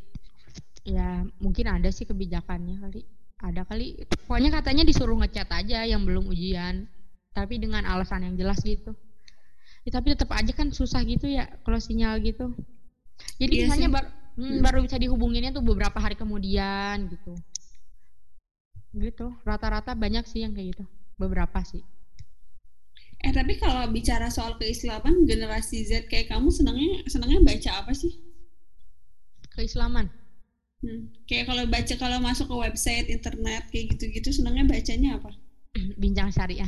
Ya 0.88 1.28
mungkin 1.44 1.68
ada 1.68 1.92
sih 1.92 2.08
kebijakannya 2.08 2.80
kali. 2.80 3.02
Ada 3.44 3.68
kali. 3.68 4.08
Pokoknya 4.24 4.52
katanya 4.56 4.84
disuruh 4.88 5.20
ngechat 5.20 5.52
aja 5.52 5.84
yang 5.84 6.08
belum 6.08 6.32
ujian, 6.32 6.88
tapi 7.36 7.60
dengan 7.60 7.84
alasan 7.84 8.24
yang 8.24 8.36
jelas 8.40 8.64
gitu. 8.64 8.96
Ya, 9.84 9.92
tapi 9.92 10.16
tetap 10.16 10.32
aja 10.32 10.52
kan 10.56 10.72
susah 10.72 11.04
gitu 11.04 11.28
ya 11.28 11.52
kalau 11.68 11.80
sinyal 11.84 12.24
gitu. 12.24 12.56
Jadi 13.44 13.54
iya 13.60 13.64
misalnya 13.68 13.90
bar, 13.92 14.06
hmm, 14.40 14.40
hmm. 14.40 14.60
baru 14.64 14.80
bisa 14.88 14.96
dihubunginnya 14.96 15.52
tuh 15.52 15.64
beberapa 15.64 16.00
hari 16.00 16.16
kemudian 16.16 17.12
gitu 17.12 17.36
gitu. 18.94 19.34
Rata-rata 19.42 19.98
banyak 19.98 20.26
sih 20.30 20.46
yang 20.46 20.54
kayak 20.54 20.78
gitu. 20.78 20.86
Beberapa 21.18 21.62
sih. 21.66 21.82
Eh 23.24 23.32
tapi 23.32 23.56
kalau 23.56 23.88
bicara 23.88 24.28
soal 24.28 24.60
keislaman 24.60 25.24
generasi 25.24 25.88
Z 25.88 26.12
kayak 26.12 26.28
kamu 26.28 26.52
senangnya 26.52 27.08
senangnya 27.08 27.40
baca 27.40 27.72
apa 27.80 27.96
sih? 27.96 28.20
Keislaman? 29.56 30.12
Hmm. 30.84 31.08
kayak 31.32 31.48
kalau 31.48 31.64
baca 31.64 31.96
kalau 31.96 32.20
masuk 32.20 32.52
ke 32.52 32.56
website 32.60 33.08
internet 33.08 33.64
kayak 33.72 33.96
gitu-gitu 33.96 34.36
senangnya 34.36 34.68
bacanya 34.68 35.16
apa? 35.16 35.32
Bincang 36.02 36.28
syariah. 36.28 36.68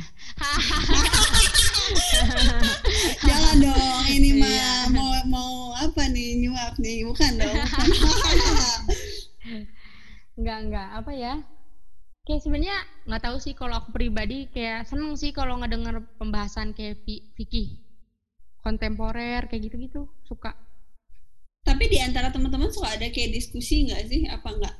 Jangan 3.28 3.56
dong 3.60 4.04
ini 4.08 4.40
mah 4.40 4.48
iya. 4.48 4.88
mau 4.88 5.12
mau 5.28 5.76
apa 5.76 6.08
nih? 6.08 6.40
Nyuap 6.40 6.80
nih. 6.80 7.04
Bukan 7.04 7.32
dong 7.36 7.56
enggak 10.40 10.58
enggak 10.64 10.88
apa 10.96 11.12
ya 11.12 11.34
kayak 12.26 12.42
sebenarnya 12.42 12.76
nggak 13.06 13.22
tahu 13.22 13.36
sih 13.38 13.54
kalau 13.54 13.78
aku 13.78 13.94
pribadi 13.94 14.50
kayak 14.50 14.90
seneng 14.90 15.14
sih 15.14 15.30
kalau 15.30 15.62
ngedenger 15.62 16.02
pembahasan 16.18 16.74
kayak 16.74 17.06
fikih 17.38 17.78
kontemporer 18.66 19.46
kayak 19.46 19.70
gitu-gitu 19.70 20.10
suka. 20.26 20.58
Tapi 21.62 21.86
di 21.86 22.02
antara 22.02 22.34
teman-teman 22.34 22.70
suka 22.74 22.98
ada 22.98 23.06
kayak 23.06 23.30
diskusi 23.30 23.86
nggak 23.86 24.02
sih? 24.10 24.26
Apa 24.26 24.58
nggak? 24.58 24.74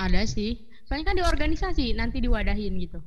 Ada 0.00 0.24
sih. 0.24 0.64
Soalnya 0.88 1.12
kan 1.12 1.16
di 1.20 1.24
organisasi 1.24 1.92
nanti 1.92 2.24
diwadahin 2.24 2.80
gitu. 2.80 3.04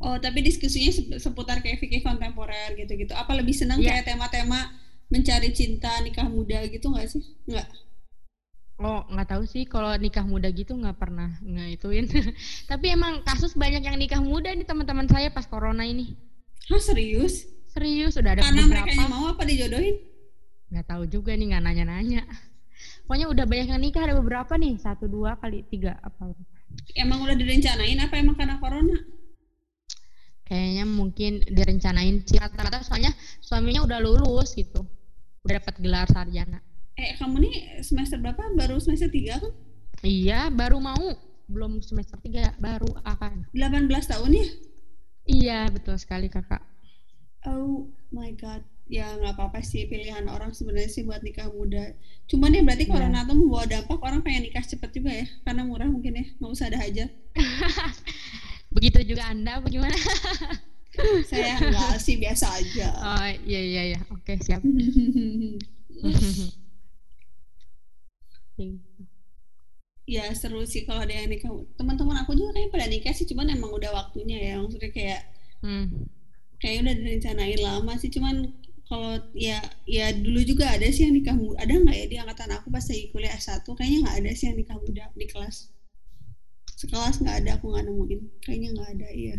Oh 0.00 0.16
tapi 0.16 0.40
diskusinya 0.40 1.20
seputar 1.20 1.60
kayak 1.60 1.84
fikih 1.84 2.00
kontemporer 2.00 2.72
gitu-gitu. 2.80 3.12
Apa 3.12 3.36
lebih 3.36 3.52
senang 3.52 3.84
yeah. 3.84 4.00
kayak 4.00 4.16
tema-tema 4.16 4.80
mencari 5.12 5.52
cinta 5.52 5.92
nikah 6.00 6.24
muda 6.24 6.64
gitu 6.72 6.88
nggak 6.88 7.04
sih? 7.04 7.20
Nggak 7.44 7.68
Oh 8.74 9.06
nggak 9.06 9.28
tahu 9.30 9.42
sih 9.46 9.62
kalau 9.70 9.94
nikah 9.94 10.26
muda 10.26 10.50
gitu 10.50 10.74
nggak 10.74 10.98
pernah 10.98 11.30
ngituin. 11.46 12.10
Tapi 12.70 12.86
emang 12.90 13.22
kasus 13.22 13.54
banyak 13.54 13.86
yang 13.86 13.94
nikah 13.94 14.18
muda 14.18 14.50
nih 14.50 14.66
teman-teman 14.66 15.06
saya 15.06 15.30
pas 15.30 15.46
corona 15.46 15.86
ini. 15.86 16.18
Hah 16.66 16.82
serius? 16.82 17.46
Serius 17.70 18.18
udah 18.18 18.34
ada 18.34 18.42
Karena 18.42 18.66
beberapa. 18.66 18.82
mereka 18.82 18.90
yang 18.98 19.10
mau 19.10 19.24
apa 19.30 19.42
dijodohin? 19.46 19.96
Nggak 20.74 20.86
tahu 20.90 21.02
juga 21.06 21.38
nih 21.38 21.54
nggak 21.54 21.62
nanya-nanya. 21.62 22.22
Pokoknya 23.06 23.26
udah 23.30 23.44
banyak 23.46 23.68
yang 23.70 23.82
nikah 23.82 24.02
ada 24.10 24.18
beberapa 24.18 24.58
nih 24.58 24.74
satu 24.82 25.06
dua 25.06 25.38
kali 25.38 25.62
tiga 25.70 25.94
apa? 26.02 26.34
Emang 26.98 27.22
udah 27.22 27.38
direncanain 27.38 27.98
apa 28.02 28.18
emang 28.18 28.34
karena 28.34 28.58
corona? 28.58 28.98
Kayaknya 30.44 30.84
mungkin 30.84 31.32
direncanain 31.46 32.26
sih 32.26 32.36
rata-rata 32.36 32.82
soalnya 32.82 33.14
suaminya 33.40 33.86
udah 33.86 33.98
lulus 34.02 34.52
gitu, 34.52 34.84
udah 35.46 35.54
dapat 35.62 35.74
gelar 35.80 36.04
sarjana. 36.10 36.60
Eh 36.94 37.18
kamu 37.18 37.36
nih 37.42 37.54
semester 37.82 38.18
berapa? 38.18 38.42
Baru 38.54 38.78
semester 38.78 39.10
3 39.10 39.42
kan? 39.42 39.52
Iya, 40.00 40.46
baru 40.48 40.78
mau. 40.78 41.10
Belum 41.44 41.82
semester 41.82 42.16
3, 42.16 42.54
baru 42.56 42.86
akan. 43.02 43.50
18 43.50 43.90
tahun 44.06 44.30
ya? 44.30 44.46
Iya, 45.24 45.58
betul 45.72 45.98
sekali 45.98 46.30
kakak. 46.30 46.62
Oh 47.44 47.90
my 48.08 48.30
god. 48.38 48.62
Ya 48.84 49.16
nggak 49.16 49.40
apa-apa 49.40 49.64
sih 49.64 49.88
pilihan 49.88 50.28
orang 50.28 50.52
sebenarnya 50.52 50.92
sih 50.92 51.02
buat 51.02 51.24
nikah 51.24 51.48
muda. 51.48 51.96
Cuman 52.28 52.52
ya 52.52 52.60
berarti 52.60 52.84
Iya. 52.84 52.92
corona 52.92 53.24
tuh 53.24 53.36
membawa 53.36 53.64
dampak 53.64 53.98
orang 53.98 54.20
pengen 54.20 54.44
nikah 54.44 54.60
cepet 54.60 54.90
juga 54.92 55.10
ya. 55.10 55.26
Karena 55.42 55.64
murah 55.64 55.88
mungkin 55.88 56.14
ya. 56.14 56.24
Nggak 56.36 56.52
usah 56.52 56.68
ada 56.68 56.78
hajat. 56.78 57.10
Begitu 58.76 59.16
juga 59.16 59.32
Anda 59.32 59.58
bagaimana? 59.58 59.96
Saya 61.32 61.58
nggak 61.58 61.96
sih 61.98 62.20
biasa 62.20 62.46
aja. 62.60 62.88
Oh, 62.94 63.28
iya 63.48 63.60
iya 63.60 63.82
iya. 63.96 64.00
Oke, 64.12 64.36
siap. 64.38 64.60
ya 70.04 70.24
seru 70.36 70.62
sih 70.68 70.84
kalau 70.84 71.00
ada 71.04 71.14
yang 71.16 71.28
nikah. 71.32 71.50
Teman-teman 71.80 72.16
aku 72.22 72.36
juga 72.36 72.52
kayaknya 72.54 72.72
pada 72.74 72.86
nikah 72.92 73.12
sih. 73.16 73.26
Cuman 73.26 73.48
emang 73.50 73.72
udah 73.72 73.90
waktunya 73.92 74.38
ya. 74.38 74.54
Maksudnya 74.62 74.90
kayak 74.92 75.22
Hmm. 75.64 76.04
kayaknya 76.60 76.80
udah 76.84 76.94
direncanain 77.00 77.60
lama 77.60 77.92
sih 77.96 78.12
cuman 78.12 78.52
kalau 78.84 79.16
ya 79.32 79.64
ya 79.88 80.12
dulu 80.12 80.44
juga 80.44 80.76
ada 80.76 80.84
sih 80.92 81.08
yang 81.08 81.16
nikah 81.16 81.32
muda 81.32 81.56
ada 81.64 81.72
nggak 81.72 81.96
ya 81.96 82.06
di 82.12 82.16
angkatan 82.20 82.52
aku 82.52 82.68
pas 82.68 82.84
lagi 82.84 83.08
kuliah 83.08 83.32
S1 83.32 83.64
kayaknya 83.64 83.98
nggak 84.04 84.16
ada 84.20 84.30
sih 84.36 84.44
yang 84.52 84.56
nikah 84.60 84.76
muda 84.76 85.08
di 85.16 85.24
kelas 85.24 85.72
sekelas 86.76 87.16
nggak 87.24 87.36
ada 87.40 87.50
aku 87.56 87.72
nggak 87.72 87.84
nemuin 87.88 88.20
kayaknya 88.44 88.68
nggak 88.76 88.88
ada 88.92 89.08
iya 89.08 89.36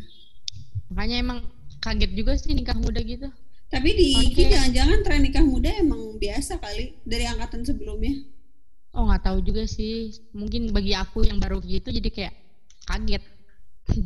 Makanya 0.89 1.17
emang 1.21 1.39
kaget 1.81 2.11
juga 2.17 2.31
sih 2.41 2.53
nikah 2.57 2.77
muda 2.77 3.01
gitu. 3.05 3.29
tapi 3.69 3.89
di. 3.93 4.33
IKI 4.33 4.49
jangan-jangan 4.49 4.99
tren 5.05 5.21
nikah 5.25 5.45
muda 5.45 5.69
emang 5.77 6.17
biasa 6.17 6.57
kali 6.57 6.97
dari 7.05 7.25
angkatan 7.29 7.61
sebelumnya 7.61 8.17
Oh, 8.95 9.03
nggak 9.11 9.23
tahu 9.27 9.37
juga 9.43 9.67
sih. 9.67 10.15
Mungkin 10.31 10.71
bagi 10.71 10.95
aku 10.95 11.27
yang 11.27 11.37
baru 11.37 11.59
gitu 11.59 11.91
jadi 11.91 12.09
kayak 12.09 12.33
kaget. 12.87 13.23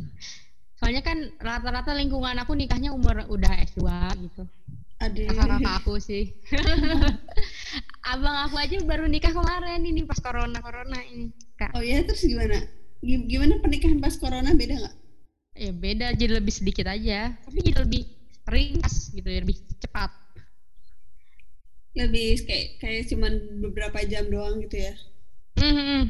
Soalnya 0.82 1.02
kan 1.04 1.30
rata-rata 1.38 1.94
lingkungan 1.94 2.34
aku 2.42 2.58
nikahnya 2.58 2.90
umur 2.90 3.22
udah 3.30 3.52
S2 3.70 3.86
gitu. 4.26 4.42
Kakak-kakak 5.00 5.74
aku 5.80 5.96
sih. 5.96 6.36
Abang 8.12 8.36
aku 8.48 8.56
aja 8.60 8.76
baru 8.84 9.06
nikah 9.08 9.32
kemarin 9.32 9.80
ini 9.86 10.04
pas 10.04 10.18
corona-corona 10.20 10.98
ini. 11.08 11.32
Kak. 11.60 11.76
oh 11.76 11.84
ya 11.84 12.00
terus 12.08 12.24
gimana 12.24 12.56
Gi- 13.04 13.28
gimana 13.28 13.60
pernikahan 13.60 14.00
pas 14.00 14.16
corona 14.16 14.56
beda 14.56 14.80
nggak 14.80 14.96
Ya 15.60 15.76
beda 15.76 16.16
jadi 16.16 16.40
lebih 16.40 16.54
sedikit 16.56 16.88
aja, 16.88 17.36
tapi 17.36 17.60
jadi 17.60 17.84
lebih 17.84 18.08
ringkas 18.48 19.12
gitu, 19.12 19.28
lebih 19.28 19.60
cepat. 19.76 20.08
Lebih 21.94 22.46
kayak 22.46 22.66
kayak 22.78 23.02
cuman 23.10 23.32
beberapa 23.58 23.98
jam 24.06 24.30
doang 24.30 24.62
gitu 24.62 24.78
ya 24.78 24.94
Mhm. 25.60 26.00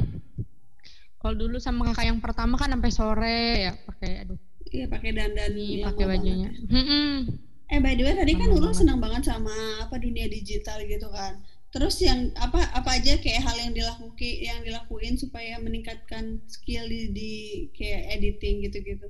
Kalau 1.21 1.35
dulu 1.37 1.61
sama 1.61 1.91
kakak 1.93 2.07
yang 2.09 2.21
pertama 2.23 2.57
kan 2.57 2.73
sampai 2.73 2.93
sore 2.95 3.41
ya 3.69 3.73
pakai 3.85 4.25
aduh 4.25 4.41
iya 4.71 4.87
pakai 4.87 5.11
dandan 5.11 5.53
pakai 5.83 6.05
banget 6.07 6.21
bajunya. 6.23 6.49
ya. 6.49 6.51
Mhm. 6.71 7.17
Eh 7.71 7.79
by 7.83 7.95
the 7.99 8.03
way 8.07 8.15
tadi 8.15 8.33
kan 8.39 8.49
Nurul 8.51 8.73
senang 8.75 9.03
banget 9.03 9.27
sama 9.27 9.53
apa 9.83 9.99
dunia 9.99 10.31
digital 10.31 10.79
gitu 10.87 11.11
kan. 11.11 11.43
Terus 11.71 12.03
yang 12.03 12.35
apa 12.35 12.67
apa 12.75 12.99
aja 12.99 13.19
kayak 13.19 13.43
hal 13.47 13.57
yang 13.59 13.73
dilakukan 13.75 14.19
yang 14.19 14.59
dilakuin 14.67 15.15
supaya 15.15 15.59
meningkatkan 15.63 16.43
skill 16.51 16.87
di, 16.87 17.11
di 17.15 17.33
kayak 17.75 18.19
editing 18.19 18.63
gitu-gitu. 18.67 19.07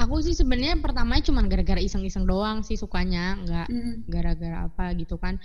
Aku 0.00 0.24
sih 0.24 0.32
sebenarnya 0.32 0.80
pertamanya 0.80 1.20
cuma 1.28 1.44
gara-gara 1.44 1.76
iseng-iseng 1.76 2.24
doang 2.24 2.64
sih 2.64 2.80
sukanya, 2.80 3.36
nggak 3.44 3.66
Hmm. 3.68 3.94
gara-gara 4.08 4.64
apa 4.64 4.96
gitu 4.96 5.20
kan. 5.20 5.36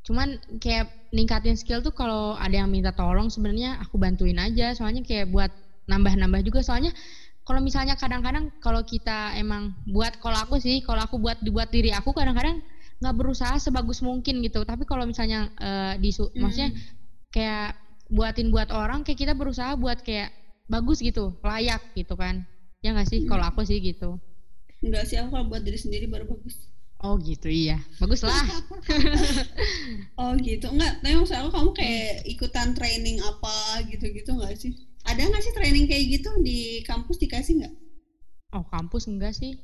Cuman 0.00 0.40
kayak 0.56 0.88
ningkatin 1.12 1.60
skill 1.60 1.84
tuh 1.84 1.92
kalau 1.92 2.32
ada 2.40 2.64
yang 2.64 2.72
minta 2.72 2.88
tolong 2.96 3.28
sebenarnya 3.28 3.76
aku 3.84 4.00
bantuin 4.00 4.40
aja. 4.40 4.72
Soalnya 4.72 5.04
kayak 5.04 5.28
buat 5.28 5.52
nambah-nambah 5.84 6.40
juga. 6.40 6.64
Soalnya 6.64 6.96
kalau 7.44 7.60
misalnya 7.60 8.00
kadang-kadang 8.00 8.48
kalau 8.64 8.80
kita 8.80 9.36
emang 9.36 9.76
buat 9.84 10.16
kalau 10.20 10.40
aku 10.40 10.56
sih 10.56 10.80
kalau 10.80 11.04
aku 11.04 11.20
buat 11.20 11.36
dibuat 11.44 11.68
diri 11.68 11.92
aku 11.92 12.16
kadang-kadang 12.16 12.64
nggak 13.04 13.14
berusaha 13.16 13.60
sebagus 13.60 14.00
mungkin 14.00 14.40
gitu. 14.40 14.64
Tapi 14.64 14.88
kalau 14.88 15.04
misalnya 15.04 15.52
eh, 15.60 16.00
disu, 16.00 16.32
Hmm. 16.32 16.48
maksudnya 16.48 16.70
kayak 17.28 17.76
buatin 18.08 18.48
buat 18.48 18.72
orang 18.72 19.04
kayak 19.04 19.20
kita 19.20 19.32
berusaha 19.36 19.76
buat 19.76 20.00
kayak 20.00 20.32
bagus 20.72 21.04
gitu, 21.04 21.36
layak 21.44 21.84
gitu 21.92 22.16
kan. 22.16 22.48
Ya 22.88 22.96
nggak 22.96 23.08
sih? 23.12 23.20
Hmm. 23.20 23.28
Kalau 23.28 23.44
aku 23.52 23.60
sih 23.68 23.84
gitu. 23.84 24.16
Enggak 24.80 25.04
sih 25.04 25.20
aku 25.20 25.36
kalau 25.36 25.44
buat 25.52 25.60
diri 25.60 25.76
sendiri 25.76 26.08
baru 26.08 26.24
bagus. 26.24 26.56
Oh 27.04 27.20
gitu 27.20 27.52
iya, 27.52 27.84
bagus 28.00 28.24
lah. 28.24 28.42
Oh 30.18 30.32
gitu. 30.40 30.72
Enggak, 30.72 31.04
tapi 31.04 31.14
maksud 31.20 31.36
aku 31.36 31.50
kamu 31.52 31.70
kayak 31.76 32.14
ikutan 32.24 32.72
training 32.72 33.20
apa 33.20 33.84
gitu-gitu 33.92 34.34
enggak 34.34 34.56
sih? 34.56 34.72
Ada 35.04 35.28
nggak 35.28 35.42
sih 35.44 35.52
training 35.52 35.84
kayak 35.84 36.04
gitu 36.16 36.30
di 36.40 36.80
kampus 36.88 37.20
dikasih 37.20 37.60
nggak? 37.60 37.74
Oh 38.56 38.64
kampus 38.72 39.04
enggak 39.04 39.36
sih? 39.36 39.60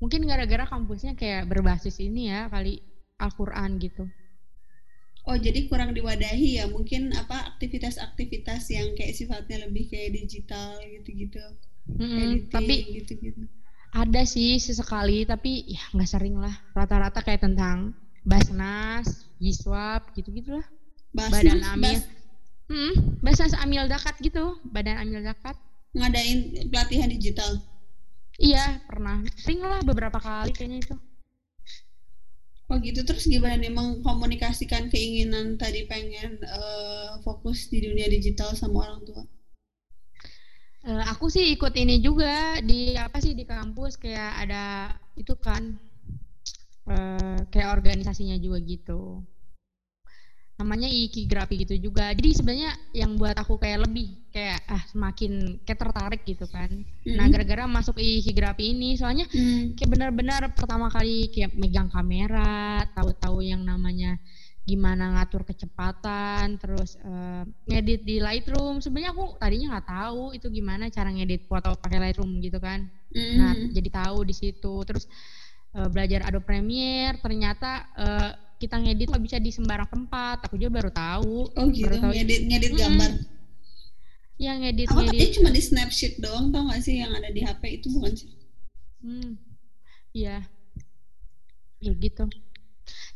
Mungkin 0.00 0.24
gara-gara 0.24 0.64
kampusnya 0.64 1.12
kayak 1.12 1.44
berbasis 1.44 2.00
ini 2.00 2.32
ya 2.32 2.48
kali 2.48 2.80
Al-Quran 3.20 3.76
gitu. 3.76 4.08
Oh 5.28 5.36
jadi 5.36 5.68
kurang 5.68 5.92
diwadahi 5.92 6.62
ya 6.62 6.72
mungkin 6.72 7.12
apa 7.12 7.52
aktivitas-aktivitas 7.56 8.72
yang 8.72 8.96
kayak 8.96 9.12
sifatnya 9.12 9.68
lebih 9.68 9.92
kayak 9.92 10.16
digital 10.18 10.80
gitu-gitu. 10.82 11.44
Mm-mm, 11.86 12.12
editing 12.18 12.50
tapi 12.50 12.74
gitu-gitu. 12.98 13.42
ada 13.94 14.22
sih 14.26 14.58
sesekali 14.58 15.24
tapi 15.24 15.64
ya 15.70 15.82
nggak 15.94 16.10
sering 16.10 16.36
lah. 16.36 16.54
Rata-rata 16.74 17.22
kayak 17.22 17.42
tentang 17.46 17.94
Basnas, 18.26 19.06
Yiswap 19.38 20.10
gitu-gitu 20.12 20.58
lah. 20.58 20.66
Basnas, 21.14 21.44
Badan 21.46 21.60
Amil. 21.72 21.82
Bas- 22.02 22.14
Hmm, 22.66 22.92
Basnas 23.22 23.54
Amil 23.54 23.86
Zakat 23.86 24.18
gitu, 24.18 24.58
Badan 24.66 24.98
Amil 24.98 25.22
Zakat. 25.22 25.54
ngadain 25.96 26.38
pelatihan 26.68 27.08
digital. 27.08 27.56
Iya 28.36 28.84
pernah, 28.84 29.24
sering 29.40 29.64
lah 29.64 29.80
beberapa 29.80 30.18
kali 30.20 30.52
kayaknya 30.52 30.84
itu. 30.84 30.96
Oh 32.68 32.76
gitu 32.82 33.00
terus 33.06 33.24
gimana 33.30 33.56
nih 33.62 33.70
mengkomunikasikan 33.70 34.90
keinginan 34.92 35.54
tadi 35.62 35.86
pengen 35.86 36.32
eh, 36.42 37.10
fokus 37.24 37.70
di 37.72 37.78
dunia 37.86 38.10
digital 38.10 38.50
sama 38.58 38.76
orang 38.84 39.00
tua? 39.06 39.22
Eh, 40.86 41.02
aku 41.10 41.26
sih 41.26 41.50
ikut 41.58 41.74
ini 41.74 41.98
juga 41.98 42.62
di 42.62 42.94
apa 42.94 43.18
sih 43.18 43.34
di 43.34 43.42
kampus 43.42 43.98
kayak 43.98 44.46
ada 44.46 44.94
itu 45.18 45.34
kan 45.34 45.74
eh, 46.86 47.38
kayak 47.50 47.82
organisasinya 47.82 48.38
juga 48.38 48.62
gitu. 48.62 49.18
Namanya 50.56 50.88
Ikigrafi 50.88 51.66
gitu 51.66 51.90
juga. 51.90 52.14
Jadi 52.16 52.30
sebenarnya 52.32 52.72
yang 52.96 53.18
buat 53.18 53.34
aku 53.36 53.58
kayak 53.60 53.90
lebih 53.90 54.30
kayak 54.32 54.62
ah 54.70 54.80
semakin 54.88 55.58
kayak 55.66 55.80
tertarik 55.84 56.22
gitu 56.24 56.46
kan. 56.48 56.70
Nah, 57.04 57.26
Mm. 57.28 57.32
gara-gara 57.34 57.64
masuk 57.68 57.98
Ikigrafi 57.98 58.72
ini 58.72 58.94
soalnya 58.96 59.26
Hmm. 59.28 59.74
kayak 59.76 59.90
benar-benar 59.90 60.42
pertama 60.56 60.86
kali 60.88 61.28
kayak 61.34 61.52
megang 61.60 61.90
kamera, 61.92 62.86
tahu-tahu 62.94 63.42
yang 63.44 63.66
namanya 63.66 64.16
gimana 64.66 65.14
ngatur 65.14 65.46
kecepatan, 65.46 66.58
terus 66.58 66.98
eh, 66.98 67.42
ngedit 67.64 68.02
di 68.02 68.18
Lightroom. 68.18 68.82
Sebenarnya 68.82 69.14
aku 69.14 69.38
tadinya 69.38 69.78
nggak 69.78 69.86
tahu 69.88 70.34
itu 70.34 70.50
gimana 70.50 70.90
cara 70.90 71.08
ngedit 71.08 71.46
foto 71.46 71.78
pakai 71.78 72.02
Lightroom 72.02 72.42
gitu 72.42 72.58
kan. 72.58 72.82
Nah, 73.14 73.54
Hmm. 73.54 73.70
jadi 73.70 73.88
tahu 73.94 74.26
di 74.26 74.34
situ. 74.34 74.74
Terus 74.82 75.06
eh, 75.70 75.86
belajar 75.86 76.26
Adobe 76.26 76.44
Premiere, 76.44 77.16
ternyata 77.22 77.70
eh, 77.94 78.30
kita 78.56 78.80
ngedit 78.80 79.06
nggak 79.06 79.24
bisa 79.24 79.38
di 79.38 79.54
sembarang 79.54 79.86
tempat. 79.86 80.50
Aku 80.50 80.58
juga 80.58 80.82
baru 80.82 80.90
tahu. 80.90 81.46
Oh 81.54 81.66
gitu 81.70 81.86
baru 81.86 81.96
tahu 82.02 82.12
ngedit 82.12 82.40
ngedit 82.44 82.70
Mm-mm. 82.74 82.82
gambar. 82.82 83.12
yang 84.36 84.60
ngedit 84.60 84.88
Aku 84.90 85.00
ngedit. 85.00 85.28
cuma 85.32 85.48
di 85.48 85.62
Snapsheet 85.62 86.20
doang 86.20 86.52
tau 86.52 86.68
gak 86.68 86.84
sih 86.84 87.00
yang 87.00 87.08
ada 87.08 87.32
di 87.32 87.40
HP 87.40 87.80
itu 87.80 87.88
bukan 87.88 88.12
sih? 88.12 88.28
Hmm, 89.00 89.40
iya, 90.12 90.44
ya 91.78 91.92
gitu. 91.94 92.28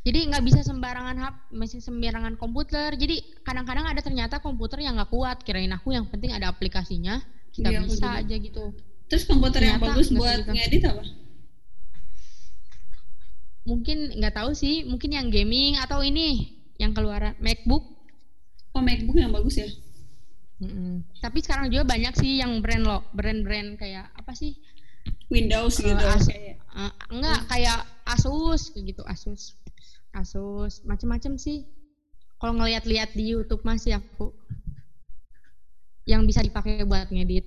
Jadi 0.01 0.33
nggak 0.33 0.45
bisa 0.49 0.61
sembarangan 0.65 1.17
hap, 1.21 1.35
masih 1.53 1.85
sembarangan 1.85 2.41
komputer. 2.41 2.97
Jadi 2.97 3.21
kadang-kadang 3.45 3.85
ada 3.85 4.01
ternyata 4.01 4.41
komputer 4.41 4.81
yang 4.81 4.97
nggak 4.97 5.13
kuat. 5.13 5.45
Kirain 5.45 5.69
aku 5.77 5.93
yang 5.93 6.09
penting 6.09 6.33
ada 6.33 6.49
aplikasinya, 6.49 7.21
kita 7.53 7.69
Iya, 7.69 7.85
aku 7.85 7.93
bisa 7.93 8.09
juga. 8.09 8.21
aja 8.25 8.37
gitu. 8.41 8.65
Terus 9.13 9.25
komputer 9.29 9.61
yang 9.61 9.77
Ternyata 9.77 9.93
bagus 9.93 10.07
nggak 10.09 10.21
buat 10.23 10.41
ngedit 10.57 10.83
apa? 10.89 11.03
Mungkin 13.69 13.99
nggak 14.17 14.35
tahu 14.41 14.51
sih, 14.57 14.89
mungkin 14.89 15.11
yang 15.13 15.29
gaming 15.29 15.77
atau 15.77 16.01
ini 16.01 16.57
yang 16.81 16.97
keluaran 16.97 17.37
MacBook. 17.45 17.85
Oh 18.73 18.81
MacBook 18.81 19.21
yang 19.21 19.35
bagus 19.37 19.61
ya? 19.61 19.69
Mm-mm. 20.61 21.05
Tapi 21.21 21.45
sekarang 21.45 21.69
juga 21.69 21.85
banyak 21.85 22.17
sih 22.17 22.41
yang 22.41 22.61
brand 22.65 22.85
lo, 22.89 23.05
brand-brand 23.13 23.77
kayak 23.77 24.13
apa 24.17 24.33
sih? 24.33 24.57
Windows 25.29 25.77
Eh, 25.81 25.93
gitu. 25.93 26.09
Kayak. 26.25 26.57
Eh, 26.57 26.93
enggak 27.13 27.41
kayak 27.49 27.81
Asus 28.11 28.75
kayak 28.75 28.95
gitu, 28.95 29.03
Asus. 29.07 29.55
Asus, 30.11 30.83
macem-macem 30.83 31.39
sih. 31.39 31.67
Kalau 32.41 32.57
ngeliat-liat 32.57 33.15
di 33.15 33.37
YouTube 33.37 33.63
masih 33.63 34.01
aku 34.01 34.33
yang 36.09 36.25
bisa 36.25 36.41
dipakai 36.41 36.83
buat 36.83 37.13
ngedit. 37.13 37.47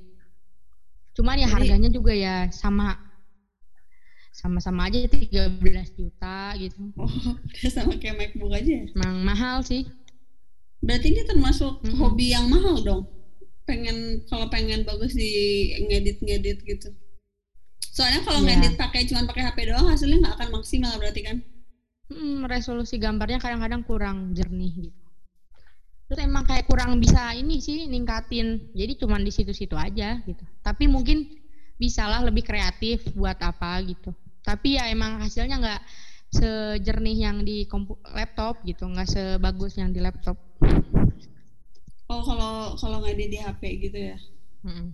Cuman 1.14 1.42
ya 1.42 1.46
Jadi- 1.46 1.54
harganya 1.54 1.90
juga 1.90 2.14
ya 2.14 2.48
sama 2.50 2.96
sama-sama 4.34 4.90
aja 4.90 5.06
13 5.06 5.94
juta 5.94 6.58
gitu. 6.58 6.90
Oh, 6.98 7.10
sama 7.74 7.94
kayak 8.02 8.18
MacBook 8.18 8.50
aja 8.50 8.72
ya? 8.82 8.86
Emang 8.98 9.22
mahal 9.22 9.62
sih. 9.62 9.86
Berarti 10.82 11.14
ini 11.14 11.22
termasuk 11.24 11.86
Mm-mm. 11.86 11.96
hobi 12.02 12.34
yang 12.34 12.50
mahal 12.50 12.82
dong. 12.82 13.04
Pengen 13.64 14.26
kalau 14.28 14.50
pengen 14.50 14.84
bagus 14.84 15.14
di 15.14 15.32
ngedit-ngedit 15.86 16.66
gitu. 16.66 16.90
Soalnya 17.92 18.22
kalau 18.24 18.40
Iya. 18.42 18.56
ngedit 18.56 18.74
pakai 18.78 19.02
cuman 19.04 19.26
pakai 19.28 19.44
HP 19.44 19.58
doang 19.68 19.88
hasilnya 19.90 20.18
nggak 20.22 20.36
akan 20.38 20.50
maksimal 20.56 20.94
berarti 20.96 21.22
kan? 21.22 21.38
Hmm, 22.08 22.46
resolusi 22.46 22.96
gambarnya 22.96 23.42
kadang-kadang 23.42 23.82
kurang 23.82 24.18
jernih 24.32 24.72
gitu. 24.88 25.00
Terus 26.04 26.20
emang 26.20 26.46
kayak 26.46 26.68
kurang 26.68 27.00
bisa 27.00 27.34
ini 27.34 27.58
sih 27.58 27.90
ningkatin. 27.90 28.70
Jadi 28.72 28.94
cuman 29.00 29.24
di 29.24 29.32
situ-situ 29.34 29.74
aja 29.74 30.22
gitu. 30.24 30.44
Tapi 30.62 30.86
mungkin 30.86 31.26
bisalah 31.76 32.22
lebih 32.22 32.46
kreatif 32.46 33.08
buat 33.12 33.40
apa 33.40 33.82
gitu. 33.82 34.14
Tapi 34.44 34.78
ya 34.78 34.92
emang 34.92 35.18
hasilnya 35.20 35.58
nggak 35.58 35.82
sejernih 36.30 37.18
yang 37.18 37.42
di 37.42 37.66
kompu- 37.66 37.98
laptop 38.10 38.62
gitu, 38.62 38.86
nggak 38.86 39.10
sebagus 39.10 39.80
yang 39.80 39.90
di 39.90 40.02
laptop. 40.02 40.38
Oh 42.06 42.22
kalau 42.22 42.76
kalau 42.76 42.98
ngedit 43.02 43.30
di 43.32 43.40
HP 43.40 43.62
gitu 43.80 43.98
ya? 44.12 44.18
Mm-mm. 44.62 44.92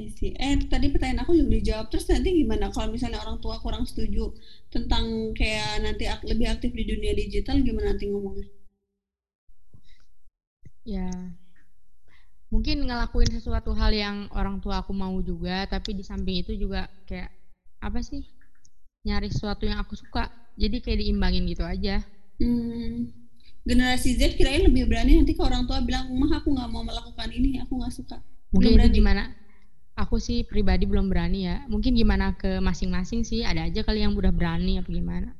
I 0.00 0.04
see. 0.16 0.30
Eh 0.46 0.54
tadi 0.72 0.86
pertanyaan 0.92 1.22
aku 1.22 1.32
juga 1.38 1.50
dijawab. 1.56 1.86
Terus 1.90 2.06
nanti 2.10 2.28
gimana 2.40 2.66
kalau 2.74 2.88
misalnya 2.94 3.18
orang 3.24 3.38
tua 3.44 3.56
kurang 3.64 3.84
setuju 3.90 4.24
tentang 4.74 5.04
kayak 5.38 5.70
nanti 5.84 6.04
ak- 6.14 6.26
lebih 6.30 6.46
aktif 6.54 6.70
di 6.78 6.84
dunia 6.90 7.12
digital 7.20 7.56
gimana 7.66 7.86
nanti 7.94 8.04
ngomongnya? 8.10 8.46
Ya 10.84 11.10
mungkin 12.52 12.76
ngelakuin 12.86 13.30
sesuatu 13.36 13.70
hal 13.80 13.90
yang 14.04 14.16
orang 14.40 14.56
tua 14.62 14.74
aku 14.84 14.92
mau 15.02 15.16
juga, 15.30 15.56
tapi 15.72 15.90
di 15.98 16.04
samping 16.10 16.36
itu 16.44 16.52
juga 16.62 16.80
kayak 17.08 17.30
apa 17.86 17.98
sih 18.08 18.22
nyari 19.06 19.28
sesuatu 19.34 19.64
yang 19.70 19.78
aku 19.84 19.94
suka. 20.02 20.24
Jadi 20.62 20.76
kayak 20.84 21.00
diimbangin 21.02 21.44
gitu 21.52 21.64
aja. 21.74 21.96
Hmm, 22.40 23.08
generasi 23.68 24.08
Z 24.18 24.22
kirain 24.38 24.62
lebih 24.68 24.84
berani 24.90 25.12
nanti 25.20 25.32
ke 25.38 25.42
orang 25.48 25.62
tua 25.68 25.78
bilang, 25.88 26.04
mah 26.20 26.32
aku 26.42 26.48
nggak 26.56 26.70
mau 26.74 26.82
melakukan 26.88 27.28
ini, 27.38 27.50
aku 27.62 27.72
nggak 27.80 27.94
suka. 27.98 28.16
Mungkin 28.52 28.70
Belum 28.70 28.80
itu 28.80 28.88
gimana? 28.96 29.22
Aku 29.92 30.16
sih 30.16 30.42
pribadi 30.48 30.88
belum 30.88 31.12
berani 31.12 31.44
ya. 31.44 31.64
Mungkin 31.68 31.92
gimana 31.92 32.32
ke 32.32 32.58
masing-masing 32.64 33.22
sih. 33.22 33.44
Ada 33.44 33.68
aja 33.68 33.84
kali 33.84 34.00
yang 34.00 34.16
udah 34.16 34.32
berani 34.32 34.80
apa 34.80 34.88
gimana. 34.88 35.36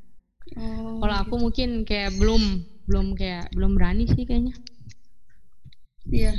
Oh, 0.60 1.00
Kalau 1.00 1.16
aku 1.24 1.34
mungkin 1.40 1.88
kayak 1.88 2.20
belum 2.20 2.60
belum 2.84 3.16
kayak 3.16 3.48
belum 3.56 3.72
berani 3.78 4.04
sih 4.04 4.28
kayaknya. 4.28 4.52
Iya. 6.04 6.34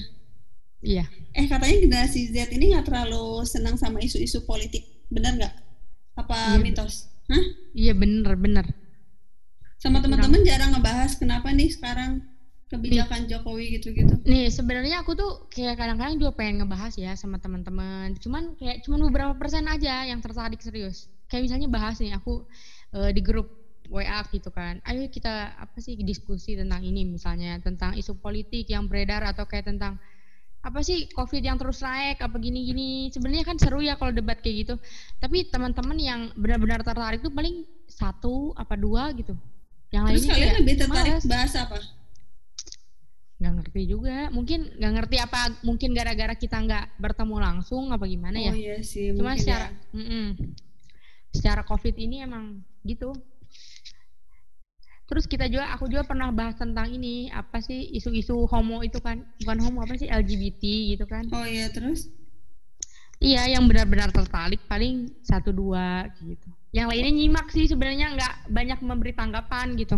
Iya. 0.83 1.05
Eh 1.33 1.47
katanya 1.47 1.77
generasi 1.79 2.29
Z 2.29 2.51
ini 2.51 2.75
nggak 2.75 2.85
terlalu 2.91 3.47
senang 3.47 3.79
sama 3.79 4.03
isu-isu 4.03 4.43
politik, 4.43 4.83
benar 5.07 5.39
nggak? 5.39 5.53
Apa 6.19 6.59
Iya. 6.59 6.61
mitos? 6.61 7.07
Hah? 7.31 7.45
Iya 7.73 7.93
bener 7.95 8.35
bener. 8.35 8.65
Sama 9.79 10.03
teman-teman 10.03 10.43
jarang 10.43 10.75
ngebahas 10.75 11.15
kenapa 11.17 11.49
nih 11.55 11.71
sekarang 11.71 12.21
kebijakan 12.73 13.29
Jokowi 13.29 13.77
gitu-gitu. 13.77 14.13
Nih 14.25 14.49
sebenarnya 14.49 15.05
aku 15.05 15.13
tuh 15.13 15.45
kayak 15.53 15.77
kadang-kadang 15.77 16.17
juga 16.17 16.33
pengen 16.33 16.65
ngebahas 16.65 16.93
ya 16.97 17.13
sama 17.13 17.37
teman-teman. 17.37 18.17
Cuman 18.17 18.57
kayak 18.57 18.81
cuman 18.81 18.99
beberapa 19.09 19.33
persen 19.37 19.69
aja 19.69 20.09
yang 20.09 20.19
tertarik 20.19 20.57
serius. 20.57 21.07
Kayak 21.29 21.49
misalnya 21.49 21.69
bahas 21.69 22.01
nih 22.01 22.17
aku 22.17 22.43
eh, 22.97 23.13
di 23.13 23.21
grup 23.21 23.47
WA 23.93 24.25
gitu 24.33 24.49
kan. 24.49 24.81
Ayo 24.89 25.05
kita 25.11 25.53
apa 25.53 25.77
sih 25.77 25.93
diskusi 26.01 26.57
tentang 26.57 26.81
ini 26.81 27.05
misalnya 27.05 27.61
tentang 27.61 27.93
isu 27.93 28.17
politik 28.17 28.65
yang 28.71 28.89
beredar 28.89 29.21
atau 29.21 29.45
kayak 29.45 29.69
tentang 29.69 30.01
apa 30.63 30.79
sih 30.79 31.11
COVID 31.11 31.43
yang 31.43 31.59
terus 31.59 31.83
naik 31.83 32.23
apa 32.23 32.39
gini-gini. 32.39 33.11
Sebenarnya 33.11 33.43
kan 33.43 33.59
seru 33.59 33.83
ya 33.83 33.99
kalau 33.99 34.15
debat 34.15 34.39
kayak 34.39 34.55
gitu. 34.65 34.75
Tapi 35.19 35.51
teman-teman 35.51 35.97
yang 35.99 36.21
benar-benar 36.39 36.81
tertarik 36.81 37.19
tuh 37.19 37.29
paling 37.29 37.67
satu 37.85 38.55
apa 38.55 38.79
dua 38.79 39.11
gitu. 39.13 39.35
Yang 39.93 40.03
Terus 40.09 40.23
lainnya 40.23 40.33
kalian 40.33 40.47
kayak 40.49 40.59
lebih 40.63 40.75
tertarik 40.79 41.13
males. 41.13 41.25
bahas 41.29 41.53
apa? 41.53 41.77
Ngerti 43.73 43.89
juga. 43.89 44.29
Mungkin 44.29 44.77
nggak 44.77 44.93
ngerti 45.01 45.17
apa 45.17 45.41
mungkin 45.65 45.97
gara-gara 45.97 46.37
kita 46.37 46.61
nggak 46.61 47.01
bertemu 47.01 47.35
langsung 47.41 47.89
apa 47.89 48.05
gimana 48.05 48.37
ya? 48.37 48.53
Oh 48.53 48.57
iya 48.61 48.77
sih, 48.85 49.17
cuma 49.17 49.33
secara 49.33 49.73
ya. 49.73 49.97
mm-mm. 49.97 50.25
secara 51.33 51.65
covid 51.65 51.97
ini 51.97 52.21
emang 52.21 52.61
gitu. 52.85 53.09
Terus 55.09 55.25
kita 55.25 55.49
juga 55.49 55.73
aku 55.73 55.89
juga 55.89 56.05
pernah 56.05 56.29
bahas 56.29 56.53
tentang 56.53 56.93
ini 56.93 57.33
apa 57.33 57.65
sih 57.65 57.97
isu-isu 57.97 58.45
homo 58.45 58.85
itu 58.85 59.01
kan? 59.01 59.25
Bukan 59.41 59.57
homo 59.65 59.81
apa 59.81 59.97
sih? 59.97 60.05
LGBT 60.05 60.61
gitu 60.93 61.09
kan? 61.09 61.25
Oh 61.33 61.41
iya 61.49 61.73
terus? 61.73 62.13
iya 63.23 63.47
yang 63.47 63.63
benar-benar 63.71 64.11
tertarik 64.11 64.59
paling 64.67 65.07
satu 65.25 65.49
dua 65.49 66.05
gitu. 66.21 66.49
Yang 66.75 66.87
lainnya 66.91 67.11
nyimak 67.13 67.47
sih 67.49 67.65
sebenarnya 67.65 68.13
nggak 68.19 68.33
banyak 68.51 68.79
memberi 68.83 69.15
tanggapan 69.15 69.79
gitu 69.79 69.95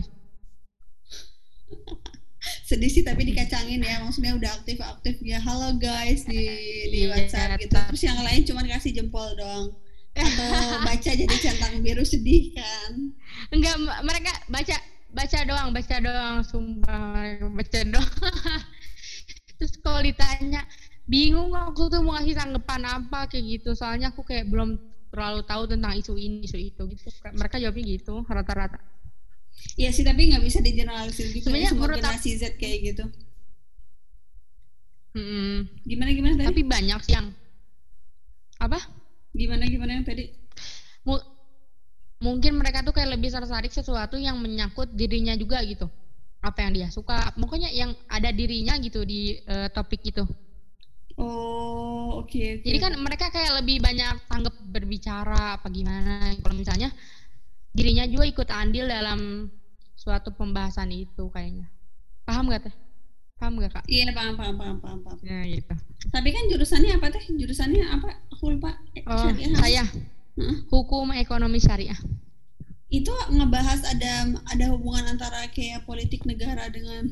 Sedih 2.66 2.90
sih 2.90 3.04
tapi 3.06 3.26
dikacangin 3.30 3.82
ya, 3.82 4.02
maksudnya 4.02 4.34
udah 4.38 4.52
aktif-aktif 4.62 5.22
ya. 5.22 5.42
Halo 5.42 5.78
guys 5.78 6.26
di 6.26 6.42
di 6.90 7.00
Iya, 7.06 7.14
WhatsApp 7.14 7.58
gitu. 7.62 7.74
Terus 7.74 8.04
yang 8.06 8.20
lain 8.22 8.42
cuma 8.46 8.62
kasih 8.66 8.92
jempol 8.94 9.28
doang. 9.38 9.74
Atau 10.16 10.50
baca 10.88 11.12
jadi 11.12 11.36
centang 11.42 11.82
biru 11.84 12.06
sedih 12.06 12.56
kan. 12.56 12.92
Enggak, 13.52 13.76
mereka 14.02 14.32
baca 14.48 14.76
baca 15.16 15.40
doang, 15.48 15.70
baca 15.72 15.96
doang, 16.02 16.36
sumpah 16.44 17.40
baca 17.54 17.80
doang. 17.86 18.14
Terus 19.58 19.74
kalau 19.80 20.04
ditanya, 20.04 20.68
bingung 21.08 21.56
aku 21.56 21.88
tuh 21.88 22.04
mau 22.04 22.20
ngasih 22.20 22.36
tanggapan 22.36 22.84
apa 22.86 23.28
kayak 23.32 23.60
gitu. 23.60 23.72
Soalnya 23.76 24.12
aku 24.12 24.24
kayak 24.28 24.52
belum 24.52 24.76
terlalu 25.16 25.42
tahu 25.48 25.64
tentang 25.72 25.96
isu 25.96 26.20
ini, 26.20 26.44
isu 26.44 26.58
itu 26.60 26.82
gitu. 26.92 27.08
Mereka 27.32 27.56
jawabnya 27.64 27.84
gitu, 27.88 28.28
rata-rata. 28.28 28.95
Iya 29.76 29.90
sih 29.92 30.04
tapi 30.08 30.32
nggak 30.32 30.44
bisa 30.44 30.60
digeneralisir 30.64 31.32
gitu 31.36 31.52
ya, 31.52 31.68
Sebenarnya 31.68 31.70
semua 31.72 31.82
menurut 31.88 31.98
generasi 32.00 32.30
Z 32.40 32.44
kayak 32.56 32.80
gitu. 32.94 33.04
Mm-mm. 35.16 35.54
Gimana 35.88 36.10
gimana 36.12 36.34
tadi? 36.36 36.48
Tapi 36.52 36.62
banyak 36.68 37.02
yang 37.08 37.26
apa? 38.60 38.80
Gimana 39.36 39.64
gimana 39.68 39.92
yang 40.00 40.06
tadi? 40.08 40.32
Mu- 41.08 41.28
mungkin 42.20 42.60
mereka 42.60 42.84
tuh 42.84 42.92
kayak 42.96 43.16
lebih 43.16 43.32
tertarik 43.32 43.72
sesuatu 43.72 44.16
yang 44.20 44.40
menyangkut 44.40 44.92
dirinya 44.92 45.36
juga 45.36 45.64
gitu. 45.64 45.88
Apa 46.44 46.68
yang 46.68 46.72
dia 46.76 46.88
suka, 46.94 47.34
pokoknya 47.36 47.72
yang 47.74 47.96
ada 48.12 48.30
dirinya 48.30 48.76
gitu 48.78 49.02
di 49.08 49.40
eh, 49.40 49.68
topik 49.72 50.04
itu. 50.04 50.24
Oh 51.16 52.20
oke 52.24 52.60
oke. 52.60 52.64
Jadi 52.68 52.78
kan 52.80 52.94
mereka 53.00 53.32
kayak 53.32 53.64
lebih 53.64 53.80
banyak 53.80 54.28
tanggap 54.28 54.56
berbicara 54.68 55.56
apa 55.60 55.68
gimana. 55.72 56.36
Kalau 56.44 56.56
misalnya 56.56 56.92
dirinya 57.76 58.08
juga 58.08 58.24
ikut 58.24 58.48
andil 58.50 58.88
dalam 58.88 59.52
suatu 59.94 60.32
pembahasan 60.32 60.96
itu 60.96 61.28
kayaknya. 61.30 61.68
Paham 62.24 62.48
gak 62.48 62.72
teh? 62.72 62.76
Paham 63.36 63.60
gak 63.60 63.72
kak? 63.76 63.84
Iya 63.86 64.16
paham 64.16 64.40
paham 64.40 64.56
paham 64.56 64.78
paham 64.80 65.00
paham. 65.04 65.18
Ya 65.22 65.44
gitu. 65.44 65.76
Tapi 66.08 66.30
kan 66.32 66.44
jurusannya 66.48 66.92
apa 66.96 67.08
teh? 67.12 67.24
Jurusannya 67.30 67.84
apa? 67.84 68.10
Aku 68.32 68.56
lupa. 68.56 68.80
Eh, 68.96 69.04
Oh, 69.04 69.28
syariah. 69.28 69.54
saya 69.60 69.84
Heeh. 70.40 70.58
hukum 70.72 71.12
ekonomi 71.12 71.60
syariah. 71.60 72.00
Itu 72.88 73.12
ngebahas 73.28 73.84
ada 73.92 74.32
ada 74.48 74.66
hubungan 74.72 75.04
antara 75.12 75.44
kayak 75.52 75.84
politik 75.84 76.24
negara 76.24 76.72
dengan 76.72 77.12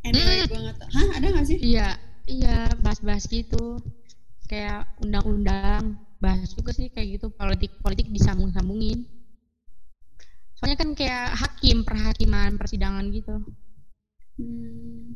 Android 0.00 0.48
banget. 0.48 0.76
Hah, 0.80 1.06
ada 1.16 1.26
nggak 1.28 1.46
sih? 1.48 1.58
Iya, 1.60 1.96
iya 2.24 2.72
bahas-bahas 2.80 3.24
gitu. 3.28 3.80
Kayak 4.44 4.84
undang-undang, 5.00 5.96
bahas 6.20 6.52
juga 6.52 6.72
sih 6.76 6.92
kayak 6.92 7.20
gitu 7.20 7.26
politik-politik 7.32 8.08
disambung-sambungin. 8.12 9.08
Soalnya 10.64 10.80
kan 10.80 10.96
kayak 10.96 11.28
hakim, 11.36 11.84
perhakiman, 11.84 12.56
persidangan 12.56 13.04
gitu. 13.12 13.36
Hmm. 14.40 15.12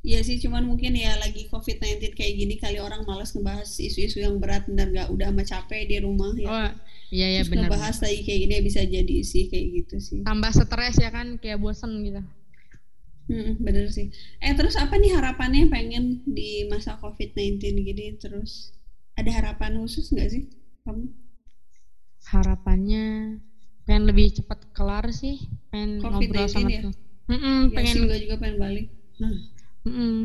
Iya 0.00 0.24
sih, 0.24 0.40
cuman 0.40 0.64
mungkin 0.64 0.96
ya 0.96 1.12
lagi 1.20 1.44
COVID-19 1.52 2.16
kayak 2.16 2.34
gini 2.40 2.56
kali 2.56 2.80
orang 2.80 3.04
malas 3.04 3.36
ngebahas 3.36 3.68
isu-isu 3.68 4.24
yang 4.24 4.40
berat 4.40 4.64
benar 4.64 4.88
nggak 4.88 5.12
udah 5.12 5.28
sama 5.28 5.44
capek 5.44 5.92
di 5.92 6.00
rumah 6.00 6.32
ya. 6.40 6.48
Oh, 6.48 6.70
iya 7.12 7.36
ya 7.36 7.40
Terus 7.44 7.52
benar. 7.52 7.68
ngebahas 7.68 7.96
lagi 8.00 8.20
kayak 8.24 8.38
gini 8.48 8.52
ya 8.56 8.62
bisa 8.64 8.80
jadi 8.88 9.16
sih 9.20 9.44
kayak 9.52 9.66
gitu 9.76 9.96
sih. 10.00 10.20
Tambah 10.24 10.56
stres 10.56 10.96
ya 10.96 11.12
kan, 11.12 11.36
kayak 11.36 11.60
bosen 11.60 12.00
gitu. 12.00 12.24
Hmm, 13.28 13.60
bener 13.60 13.92
sih. 13.92 14.08
Eh 14.40 14.56
terus 14.56 14.80
apa 14.80 14.96
nih 14.96 15.12
harapannya 15.12 15.68
pengen 15.68 16.24
di 16.24 16.64
masa 16.64 16.96
COVID-19 16.96 17.60
gini 17.60 18.16
terus 18.16 18.72
ada 19.20 19.28
harapan 19.28 19.76
khusus 19.84 20.08
nggak 20.16 20.32
sih 20.32 20.48
kamu? 20.88 21.12
Harapannya 22.32 23.04
pengen 23.88 24.04
lebih 24.04 24.36
cepat 24.36 24.68
kelar 24.76 25.08
sih, 25.16 25.48
pengen 25.72 26.04
ngobrol 26.04 26.44
COVID-19 26.44 26.52
sama 26.52 26.68
ya? 26.68 26.80
tuh. 26.84 26.94
Mm-mm, 27.32 27.58
Ya 27.72 27.72
pengen 27.72 27.96
gue 28.04 28.18
juga 28.20 28.36
pengen 28.36 28.56
balik. 28.60 28.86
Hmm. 29.16 29.36
Mm 29.88 30.24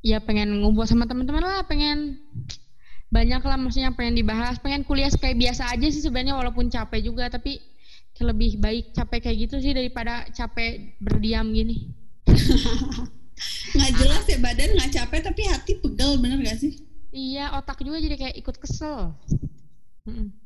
Ya 0.00 0.16
pengen 0.20 0.60
ngumpul 0.60 0.84
sama 0.84 1.08
teman-teman 1.08 1.44
lah, 1.44 1.64
pengen 1.64 2.20
banyak 3.08 3.40
lah 3.40 3.56
maksudnya 3.56 3.92
pengen 3.96 4.20
dibahas, 4.20 4.60
pengen 4.60 4.84
kuliah 4.84 5.08
kayak 5.12 5.36
biasa 5.40 5.72
aja 5.72 5.86
sih 5.88 6.04
sebenarnya 6.04 6.36
walaupun 6.36 6.68
capek 6.68 7.08
juga 7.08 7.32
tapi 7.32 7.60
lebih 8.20 8.60
baik 8.60 8.92
capek 8.92 9.28
kayak 9.28 9.48
gitu 9.48 9.56
sih 9.64 9.72
daripada 9.72 10.28
capek 10.36 10.96
berdiam 11.00 11.48
gini. 11.52 11.88
nggak 13.76 13.92
jelas 13.96 14.24
ya 14.28 14.38
badan 14.44 14.76
nggak 14.76 14.92
capek 14.92 15.20
tapi 15.24 15.42
hati 15.48 15.72
pegel 15.80 16.20
bener 16.20 16.44
gak 16.44 16.60
sih? 16.60 16.84
Iya 17.10 17.56
otak 17.56 17.80
juga 17.80 17.96
jadi 18.00 18.16
kayak 18.20 18.36
ikut 18.40 18.56
kesel. 18.60 19.16
Mm 20.04 20.39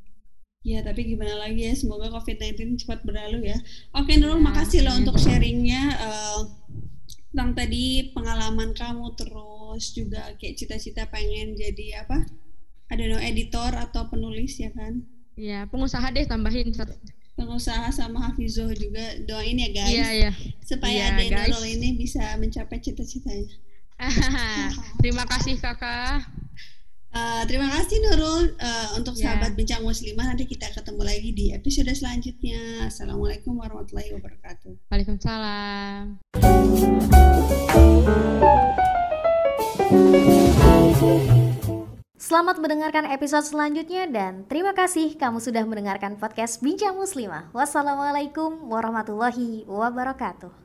Ya, 0.65 0.81
tapi 0.81 1.05
gimana 1.05 1.45
lagi 1.45 1.69
ya, 1.69 1.77
semoga 1.77 2.09
COVID-19 2.09 2.81
cepat 2.81 3.05
berlalu 3.05 3.53
ya. 3.53 3.59
Oke, 3.93 4.17
Nurul, 4.17 4.41
ya, 4.41 4.47
makasih 4.49 4.81
loh 4.81 4.97
untuk 4.97 5.21
sharingnya 5.21 5.93
uh, 6.01 6.41
tentang 7.29 7.53
tadi 7.53 8.17
pengalaman 8.17 8.73
kamu, 8.73 9.13
terus 9.13 9.93
juga 9.93 10.33
kayak 10.41 10.57
cita-cita 10.57 11.05
pengen 11.13 11.53
jadi 11.53 12.09
apa? 12.09 12.25
Ada 12.89 13.13
no 13.13 13.21
editor 13.21 13.77
atau 13.77 14.09
penulis 14.09 14.57
ya 14.57 14.73
kan? 14.73 15.05
Iya, 15.37 15.69
pengusaha 15.69 16.09
deh 16.09 16.25
tambahin 16.25 16.73
pengusaha 17.35 17.91
sama 17.91 18.31
Hafizoh 18.31 18.71
juga 18.79 19.03
doain 19.27 19.59
ya 19.59 19.71
guys 19.75 19.91
iya, 19.91 20.09
iya. 20.15 20.31
supaya 20.63 21.11
iya, 21.11 21.19
Ade 21.19 21.27
Nurul 21.35 21.67
ini 21.67 21.99
bisa 21.99 22.23
mencapai 22.39 22.79
cita-citanya. 22.79 23.51
Terima 25.03 25.27
kasih 25.27 25.59
kakak. 25.59 26.27
Uh, 27.15 27.47
terima 27.47 27.71
kasih 27.71 28.03
Nurul 28.03 28.59
uh, 28.59 28.89
untuk 28.99 29.15
yeah. 29.15 29.39
sahabat 29.39 29.55
bincang 29.55 29.87
muslimah 29.87 30.35
nanti 30.35 30.51
kita 30.51 30.67
ketemu 30.75 31.03
lagi 31.07 31.31
di 31.31 31.55
episode 31.55 31.87
selanjutnya. 31.95 32.91
Assalamualaikum 32.91 33.55
warahmatullahi 33.55 34.19
wabarakatuh. 34.19 34.91
Waalaikumsalam. 34.91 36.19
Selamat 42.19 42.59
mendengarkan 42.59 43.07
episode 43.07 43.47
selanjutnya 43.47 44.11
dan 44.11 44.43
terima 44.51 44.75
kasih 44.75 45.15
kamu 45.15 45.39
sudah 45.39 45.63
mendengarkan 45.71 46.19
podcast 46.19 46.59
Bincang 46.67 46.99
Muslimah. 46.99 47.55
Wassalamualaikum 47.55 48.67
warahmatullahi 48.67 49.63
wabarakatuh. 49.71 50.64